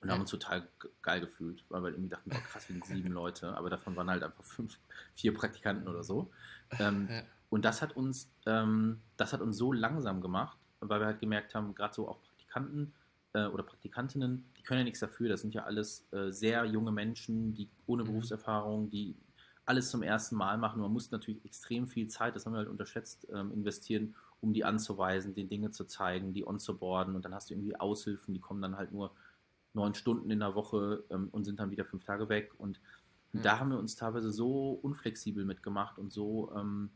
[0.00, 0.14] Und ja.
[0.14, 0.66] haben uns total
[1.02, 4.10] geil gefühlt, weil wir irgendwie dachten, boah, krass, wir sind sieben Leute, aber davon waren
[4.10, 4.76] halt einfach fünf,
[5.14, 6.32] vier Praktikanten oder so.
[6.80, 7.22] Ähm, ja.
[7.48, 11.54] Und das hat uns, ähm, das hat uns so langsam gemacht, weil wir halt gemerkt
[11.54, 12.92] haben, gerade so auch Praktikanten
[13.34, 15.28] äh, oder Praktikantinnen, die können ja nichts dafür.
[15.28, 18.08] Das sind ja alles äh, sehr junge Menschen, die ohne mhm.
[18.08, 19.14] Berufserfahrung, die
[19.70, 20.82] alles zum ersten Mal machen.
[20.82, 24.64] Man muss natürlich extrem viel Zeit, das haben wir halt unterschätzt, ähm, investieren, um die
[24.64, 28.60] anzuweisen, den Dinge zu zeigen, die onzuboarden und dann hast du irgendwie Aushilfen, die kommen
[28.60, 29.14] dann halt nur
[29.72, 32.80] neun Stunden in der Woche ähm, und sind dann wieder fünf Tage weg und
[33.32, 33.42] ja.
[33.42, 36.90] da haben wir uns teilweise so unflexibel mitgemacht und so, ähm,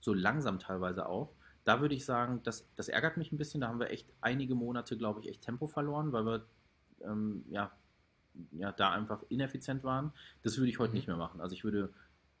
[0.00, 1.32] so langsam teilweise auch.
[1.64, 3.62] Da würde ich sagen, das, das ärgert mich ein bisschen.
[3.62, 6.46] Da haben wir echt einige Monate, glaube ich, echt Tempo verloren, weil wir
[7.48, 7.72] ja,
[8.52, 10.12] ja, da einfach ineffizient waren.
[10.42, 10.96] Das würde ich heute mhm.
[10.96, 11.40] nicht mehr machen.
[11.40, 11.92] Also ich würde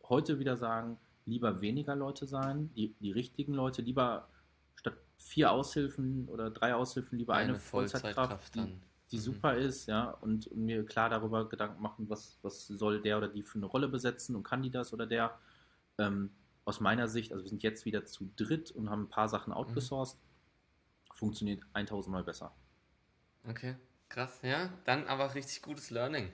[0.08, 4.28] heute wieder sagen, lieber weniger Leute sein, die, die richtigen Leute, lieber
[4.76, 8.78] statt vier Aushilfen oder drei Aushilfen, lieber eine, eine Vollzeitkraft, die,
[9.10, 9.20] die mhm.
[9.20, 13.28] super ist, ja, und, und, mir klar darüber Gedanken machen, was, was soll der oder
[13.28, 15.38] die für eine Rolle besetzen und kann die das oder der.
[15.98, 16.30] Ähm,
[16.66, 19.50] aus meiner Sicht, also wir sind jetzt wieder zu dritt und haben ein paar Sachen
[19.50, 19.58] mhm.
[19.58, 21.14] outgesourced, mhm.
[21.14, 22.54] funktioniert 1000 Mal besser.
[23.46, 23.76] Okay,
[24.08, 26.32] krass, ja, dann aber richtig gutes Learning.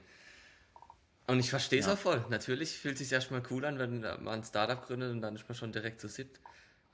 [1.27, 1.93] Und ich verstehe es ja.
[1.93, 2.25] auch voll.
[2.29, 5.49] Natürlich fühlt es sich erstmal cool an, wenn man ein Startup gründet und dann ist
[5.49, 6.41] man schon direkt zu so siebt.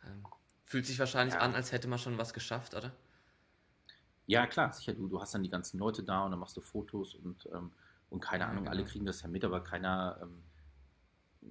[0.05, 0.27] Ähm,
[0.67, 1.41] fühlt sich wahrscheinlich ja.
[1.41, 2.93] an, als hätte man schon was geschafft, oder?
[4.27, 4.93] Ja, klar, sicher.
[4.93, 7.71] Du, du hast dann die ganzen Leute da und dann machst du Fotos und, ähm,
[8.11, 8.77] und keine ja, Ahnung, genau.
[8.77, 10.43] alle kriegen das ja mit, aber keiner, ähm,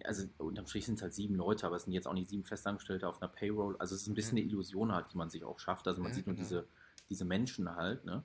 [0.04, 2.44] also unterm Strich sind es halt sieben Leute, aber es sind jetzt auch nicht sieben
[2.44, 3.78] Festangestellte auf einer Payroll.
[3.78, 5.88] Also es ist ein bisschen eine Illusion halt, die man sich auch schafft.
[5.88, 6.46] Also man sieht nur genau.
[6.46, 6.68] diese,
[7.10, 8.24] diese Menschen halt, ne?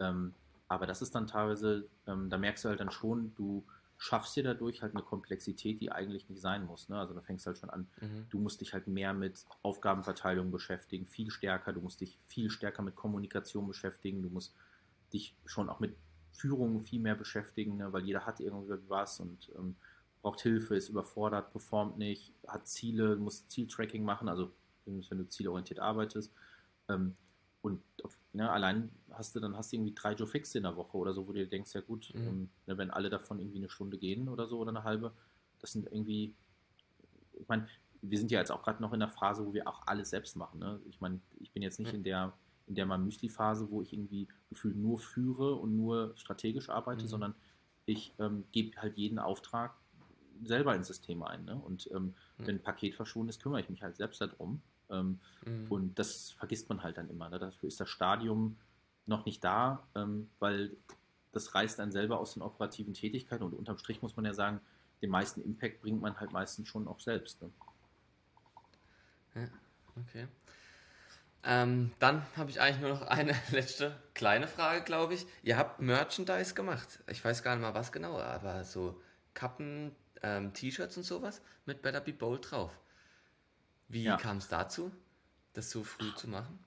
[0.00, 0.34] Ähm,
[0.68, 3.64] aber das ist dann teilweise, ähm, da merkst du halt dann schon, du,
[4.00, 6.88] schaffst dir dadurch halt eine Komplexität, die eigentlich nicht sein muss.
[6.88, 6.98] Ne?
[6.98, 8.26] Also da fängst du halt schon an, mhm.
[8.30, 12.80] du musst dich halt mehr mit Aufgabenverteilung beschäftigen, viel stärker, du musst dich viel stärker
[12.80, 14.54] mit Kommunikation beschäftigen, du musst
[15.12, 15.94] dich schon auch mit
[16.32, 17.92] Führung viel mehr beschäftigen, ne?
[17.92, 19.76] weil jeder hat irgendwie was und ähm,
[20.22, 24.50] braucht Hilfe, ist überfordert, performt nicht, hat Ziele, muss Zieltracking machen, also
[24.86, 26.32] wenn du zielorientiert arbeitest.
[26.88, 27.16] Ähm,
[27.62, 27.82] und
[28.32, 31.12] ne, allein hast du dann hast du irgendwie drei Joe Fix in der Woche oder
[31.12, 32.26] so, wo du dir denkst, ja gut, mhm.
[32.26, 35.12] ähm, ne, wenn alle davon irgendwie eine Stunde gehen oder so oder eine halbe,
[35.60, 36.34] das sind irgendwie,
[37.38, 37.66] ich meine,
[38.02, 40.36] wir sind ja jetzt auch gerade noch in der Phase, wo wir auch alles selbst
[40.36, 40.58] machen.
[40.58, 40.80] Ne?
[40.88, 41.98] Ich meine, ich bin jetzt nicht mhm.
[41.98, 42.32] in der
[42.66, 47.08] in der mal Müsli-Phase, wo ich irgendwie gefühlt nur führe und nur strategisch arbeite, mhm.
[47.08, 47.34] sondern
[47.84, 49.74] ich ähm, gebe halt jeden Auftrag
[50.44, 51.44] selber ins System ein.
[51.44, 51.56] Ne?
[51.56, 54.62] Und ähm, wenn ein Paket verschwunden ist, kümmere ich mich halt selbst darum.
[54.90, 55.66] Ähm, mhm.
[55.68, 57.28] Und das vergisst man halt dann immer.
[57.28, 57.38] Ne?
[57.38, 58.56] Dafür ist das Stadium
[59.06, 60.76] noch nicht da, ähm, weil
[61.32, 64.60] das reißt einen selber aus den operativen Tätigkeiten und unterm Strich muss man ja sagen,
[65.02, 67.40] den meisten Impact bringt man halt meistens schon auch selbst.
[67.40, 67.50] Ne?
[69.34, 69.48] Ja,
[69.96, 70.28] okay.
[71.42, 75.26] Ähm, dann habe ich eigentlich nur noch eine letzte kleine Frage, glaube ich.
[75.42, 77.02] Ihr habt Merchandise gemacht.
[77.06, 79.00] Ich weiß gar nicht mal was genau, aber so
[79.32, 82.78] Kappen, ähm, T-Shirts und sowas mit Better Be Bold drauf.
[83.90, 84.16] Wie ja.
[84.16, 84.90] kam es dazu,
[85.52, 86.58] das so früh zu machen?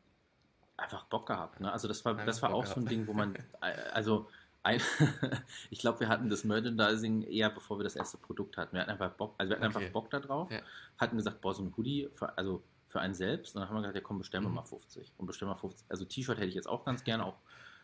[0.76, 1.60] Einfach Bock gehabt.
[1.62, 1.72] Ne?
[1.72, 2.76] Also das war, das war auch gehabt.
[2.76, 4.30] so ein Ding, wo man, äh, also
[4.62, 4.82] ein,
[5.70, 8.74] ich glaube, wir hatten das Merchandising eher, bevor wir das erste Produkt hatten.
[8.74, 9.78] Wir hatten einfach Bock, also wir hatten okay.
[9.78, 10.60] einfach Bock da drauf, ja.
[10.98, 13.56] hatten gesagt, boah, so ein Hoodie, für, also für einen selbst.
[13.56, 14.56] Und dann haben wir gesagt, ja komm, bestellen wir mhm.
[14.56, 15.14] mal 50.
[15.18, 15.86] Und bestellen wir 50.
[15.90, 17.38] Also T-Shirt hätte ich jetzt auch ganz gerne, auch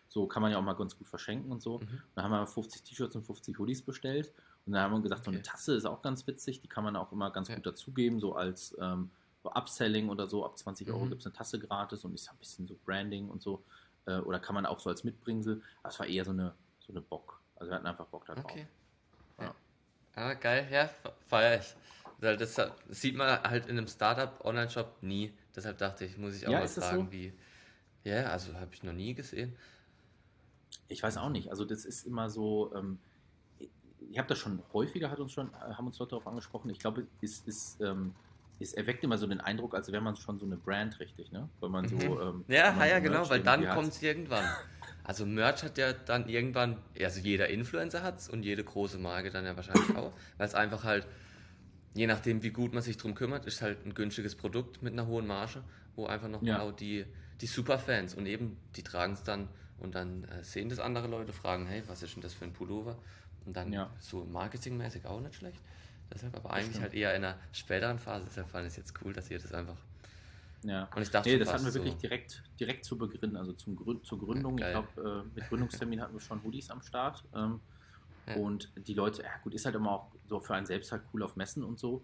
[0.10, 1.80] so kann man ja auch mal ganz gut verschenken und so.
[1.80, 2.02] Mhm.
[2.16, 4.34] Dann haben wir 50 T-Shirts und 50 Hoodies bestellt.
[4.66, 5.32] Und dann haben wir gesagt, okay.
[5.32, 7.56] so eine Tasse ist auch ganz witzig, die kann man auch immer ganz ja.
[7.56, 9.10] gut dazugeben, so als ähm,
[9.44, 11.10] Upselling oder so, ab 20 Euro mhm.
[11.10, 13.64] gibt es eine Tasse gratis und ist ein bisschen so Branding und so.
[14.06, 15.62] Äh, oder kann man auch so als Mitbringsel.
[15.82, 17.40] Aber es war eher so eine, so eine Bock.
[17.56, 18.46] Also wir hatten einfach Bock darauf.
[18.46, 18.68] Okay.
[19.40, 19.56] Ja.
[20.16, 20.90] Ah, geil, ja,
[21.28, 21.76] feier ich.
[22.20, 22.60] Das,
[22.90, 25.34] sieht man halt in einem Startup, Online-Shop nie.
[25.56, 27.12] Deshalb dachte ich, muss ich auch ja, mal fragen, so?
[27.12, 27.34] wie.
[28.04, 29.56] Ja, also habe ich noch nie gesehen.
[30.90, 31.50] Ich weiß auch nicht.
[31.50, 32.74] Also das ist immer so.
[32.76, 33.00] Ähm,
[34.12, 36.70] ich habe das schon häufiger, hat uns schon, haben uns Leute darauf angesprochen.
[36.70, 38.16] Ich glaube, es ist ähm,
[38.60, 41.50] es erweckt immer so den Eindruck, als wäre man schon so eine Brand richtig, ne?
[41.60, 41.96] Weil man so.
[41.96, 42.02] Mhm.
[42.04, 44.46] Ähm, ja, man ja, so genau, weil dann kommt es irgendwann.
[45.04, 49.32] Also Merch hat ja dann irgendwann, also jeder Influencer hat es und jede große Marke
[49.32, 51.08] dann ja wahrscheinlich auch, weil es einfach halt,
[51.96, 55.08] je nachdem wie gut man sich drum kümmert, ist halt ein günstiges Produkt mit einer
[55.08, 55.64] hohen Marge,
[55.96, 56.58] wo einfach noch ja.
[56.58, 57.06] genau die,
[57.42, 59.48] die Superfans und eben die tragen es dann
[59.80, 62.54] und dann äh, sehen das andere Leute, fragen, hey, was ist denn das für ein
[62.54, 62.98] Pullover?
[63.46, 63.90] Und dann ja.
[64.00, 65.62] so marketingmäßig auch nicht schlecht.
[66.14, 68.26] Deshalb aber eigentlich halt eher in einer späteren Phase.
[68.28, 69.78] Deshalb fand ich es jetzt cool, dass ihr das einfach.
[70.64, 70.90] Ja.
[70.96, 73.76] Und ich dachte, nee, das hatten wir wirklich so direkt, direkt zu Beginn, also zum
[73.76, 74.58] Grün, zur Gründung.
[74.58, 77.24] Ja, ich glaube, äh, mit Gründungstermin hatten wir schon Hoodies am Start.
[77.34, 77.62] Ähm,
[78.28, 78.36] ja.
[78.36, 81.24] Und die Leute, ja gut, ist halt immer auch so für einen selbst halt cool
[81.24, 82.04] auf Messen und so.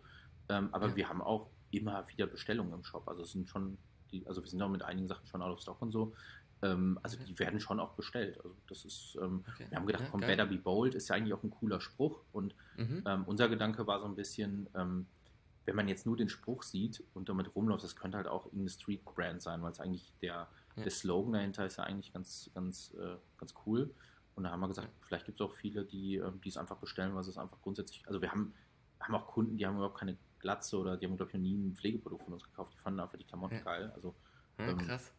[0.50, 0.96] Ähm, aber ja.
[0.96, 3.08] wir haben auch immer wieder Bestellungen im Shop.
[3.08, 3.78] Also es sind schon,
[4.12, 6.14] die, also wir sind auch mit einigen Sachen schon out of stock und so.
[6.62, 8.38] Ähm, also die werden schon auch bestellt.
[8.38, 9.66] Also das ist, ähm, okay.
[9.70, 12.22] wir haben gedacht, ja, komm, better be bold ist ja eigentlich auch ein cooler Spruch.
[12.32, 13.04] Und mhm.
[13.06, 15.06] ähm, unser Gedanke war so ein bisschen, ähm,
[15.66, 18.70] wenn man jetzt nur den Spruch sieht und damit rumläuft, das könnte halt auch eine
[18.70, 20.84] Street-Brand sein, weil es eigentlich der, ja.
[20.84, 23.94] der Slogan dahinter ist ja eigentlich ganz, ganz, äh, ganz cool.
[24.36, 26.78] Und da haben wir gesagt, vielleicht gibt es auch viele, die, ähm, die es einfach
[26.78, 28.54] bestellen, weil es einfach grundsätzlich, also wir haben,
[29.00, 31.56] haben auch Kunden, die haben überhaupt keine Glatze oder die haben, glaube ich, noch nie
[31.56, 32.74] ein Pflegeprodukt von uns gekauft.
[32.74, 33.62] Die fanden einfach die Klamotten ja.
[33.62, 33.92] geil.
[33.96, 34.14] Also,
[34.60, 35.12] ja, ähm, krass.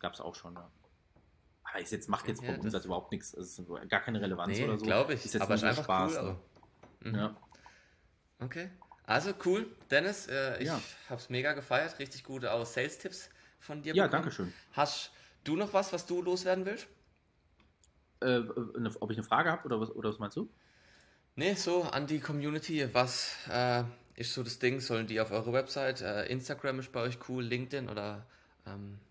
[0.00, 0.70] Gab es auch schon, ja.
[1.64, 3.32] Aber ich jetzt, macht jetzt vom ja, Umsatz überhaupt nichts.
[3.34, 4.84] Es ist gar keine Relevanz nee, oder so.
[4.84, 5.24] glaube ich.
[5.24, 6.16] Ist jetzt aber ist einfach Spaß.
[6.16, 6.36] Cool,
[7.00, 7.14] mhm.
[7.14, 7.36] Ja.
[8.40, 8.70] Okay.
[9.04, 10.26] Also cool, Dennis.
[10.26, 10.80] Äh, ich ja.
[11.08, 11.98] habe es mega gefeiert.
[11.98, 13.94] Richtig gute Sales-Tipps von dir.
[13.94, 14.22] Ja, bekommen.
[14.22, 14.52] danke schön.
[14.72, 15.12] Hast
[15.44, 16.88] du noch was, was du loswerden willst?
[18.20, 20.48] Äh, äh ob ich eine Frage habe oder was, oder was meinst du?
[21.36, 22.92] Nee, so an die Community.
[22.92, 24.80] Was äh, ist so das Ding?
[24.80, 26.00] Sollen die auf eure Website?
[26.00, 28.26] Äh, Instagram ist bei euch cool, LinkedIn oder
[28.66, 29.09] ähm, ist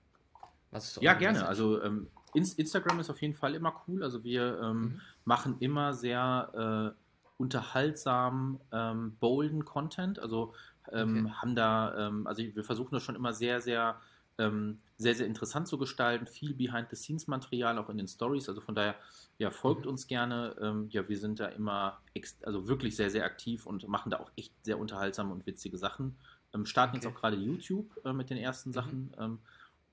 [0.78, 1.02] so?
[1.02, 1.48] Ja, gerne.
[1.48, 4.04] Also ähm, Instagram ist auf jeden Fall immer cool.
[4.04, 5.02] Also wir ähm, mhm.
[5.26, 7.02] machen immer sehr äh,
[7.38, 10.20] unterhaltsam, ähm, bolden Content.
[10.20, 10.54] Also
[10.92, 11.34] ähm, okay.
[11.36, 14.00] haben da, ähm, also wir versuchen das schon immer sehr, sehr
[14.38, 18.48] ähm, sehr, sehr interessant zu gestalten, viel Behind-the-Scenes-Material auch in den Stories.
[18.48, 18.96] Also von daher,
[19.38, 19.92] ja, folgt mhm.
[19.92, 20.88] uns gerne.
[20.92, 22.00] Ja, wir sind da immer,
[22.44, 26.16] also wirklich sehr, sehr aktiv und machen da auch echt sehr unterhaltsame und witzige Sachen.
[26.64, 27.06] Starten okay.
[27.06, 28.74] jetzt auch gerade YouTube äh, mit den ersten mhm.
[28.74, 29.40] Sachen.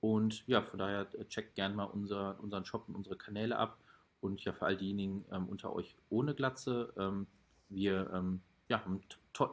[0.06, 3.56] Ähm, und ja, von daher äh, checkt gerne mal unser, unseren Shop und unsere Kanäle
[3.56, 3.78] ab.
[4.20, 7.26] Und ja, für all diejenigen ähm, unter euch ohne Glatze, ähm,
[7.68, 8.38] wir
[8.68, 8.84] ja,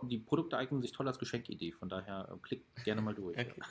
[0.03, 1.71] die Produkte eignen sich toll als Geschenkidee.
[1.71, 3.37] Von daher äh, klickt gerne mal durch.
[3.37, 3.61] Okay.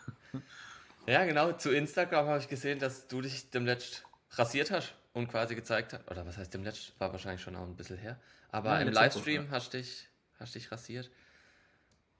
[1.06, 1.52] Ja, genau.
[1.52, 6.08] Zu Instagram habe ich gesehen, dass du dich demnächst rasiert hast und quasi gezeigt hast.
[6.08, 6.98] Oder was heißt demnächst?
[7.00, 8.20] War wahrscheinlich schon auch ein bisschen her.
[8.50, 10.08] Aber ja, im Livestream hast du dich,
[10.38, 11.10] hast dich rasiert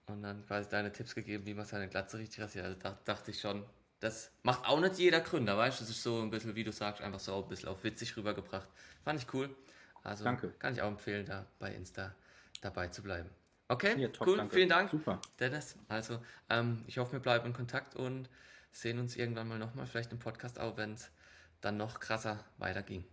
[0.07, 2.65] und dann quasi deine Tipps gegeben, wie man seine Glatze richtig rasiert.
[2.65, 3.65] Also da dachte ich schon,
[4.03, 5.85] das macht auch nicht jeder Gründer, weißt du?
[5.85, 8.67] Das ist so ein bisschen, wie du sagst, einfach so ein bisschen auf witzig rübergebracht.
[9.05, 9.55] Fand ich cool.
[10.03, 10.51] Also danke.
[10.59, 12.13] kann ich auch empfehlen, da bei Insta
[12.61, 13.31] dabei zu bleiben.
[13.69, 14.57] Okay, ja, top, cool, danke.
[14.57, 15.21] vielen Dank, Super.
[15.39, 15.77] Dennis.
[15.89, 16.19] Also,
[16.51, 18.29] ähm, ich hoffe, wir bleiben in Kontakt und
[18.73, 21.13] sehen uns irgendwann mal nochmal, vielleicht im Podcast auch, wenn es
[21.61, 23.05] dann noch krasser weiterging.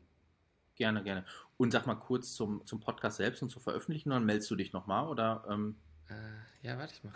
[0.74, 1.24] Gerne, gerne.
[1.58, 4.74] Und sag mal kurz zum, zum Podcast selbst und zur Veröffentlichung, dann meldest du dich
[4.74, 5.46] nochmal oder?
[5.48, 5.76] Ähm
[6.10, 7.08] äh, ja, warte, ich mach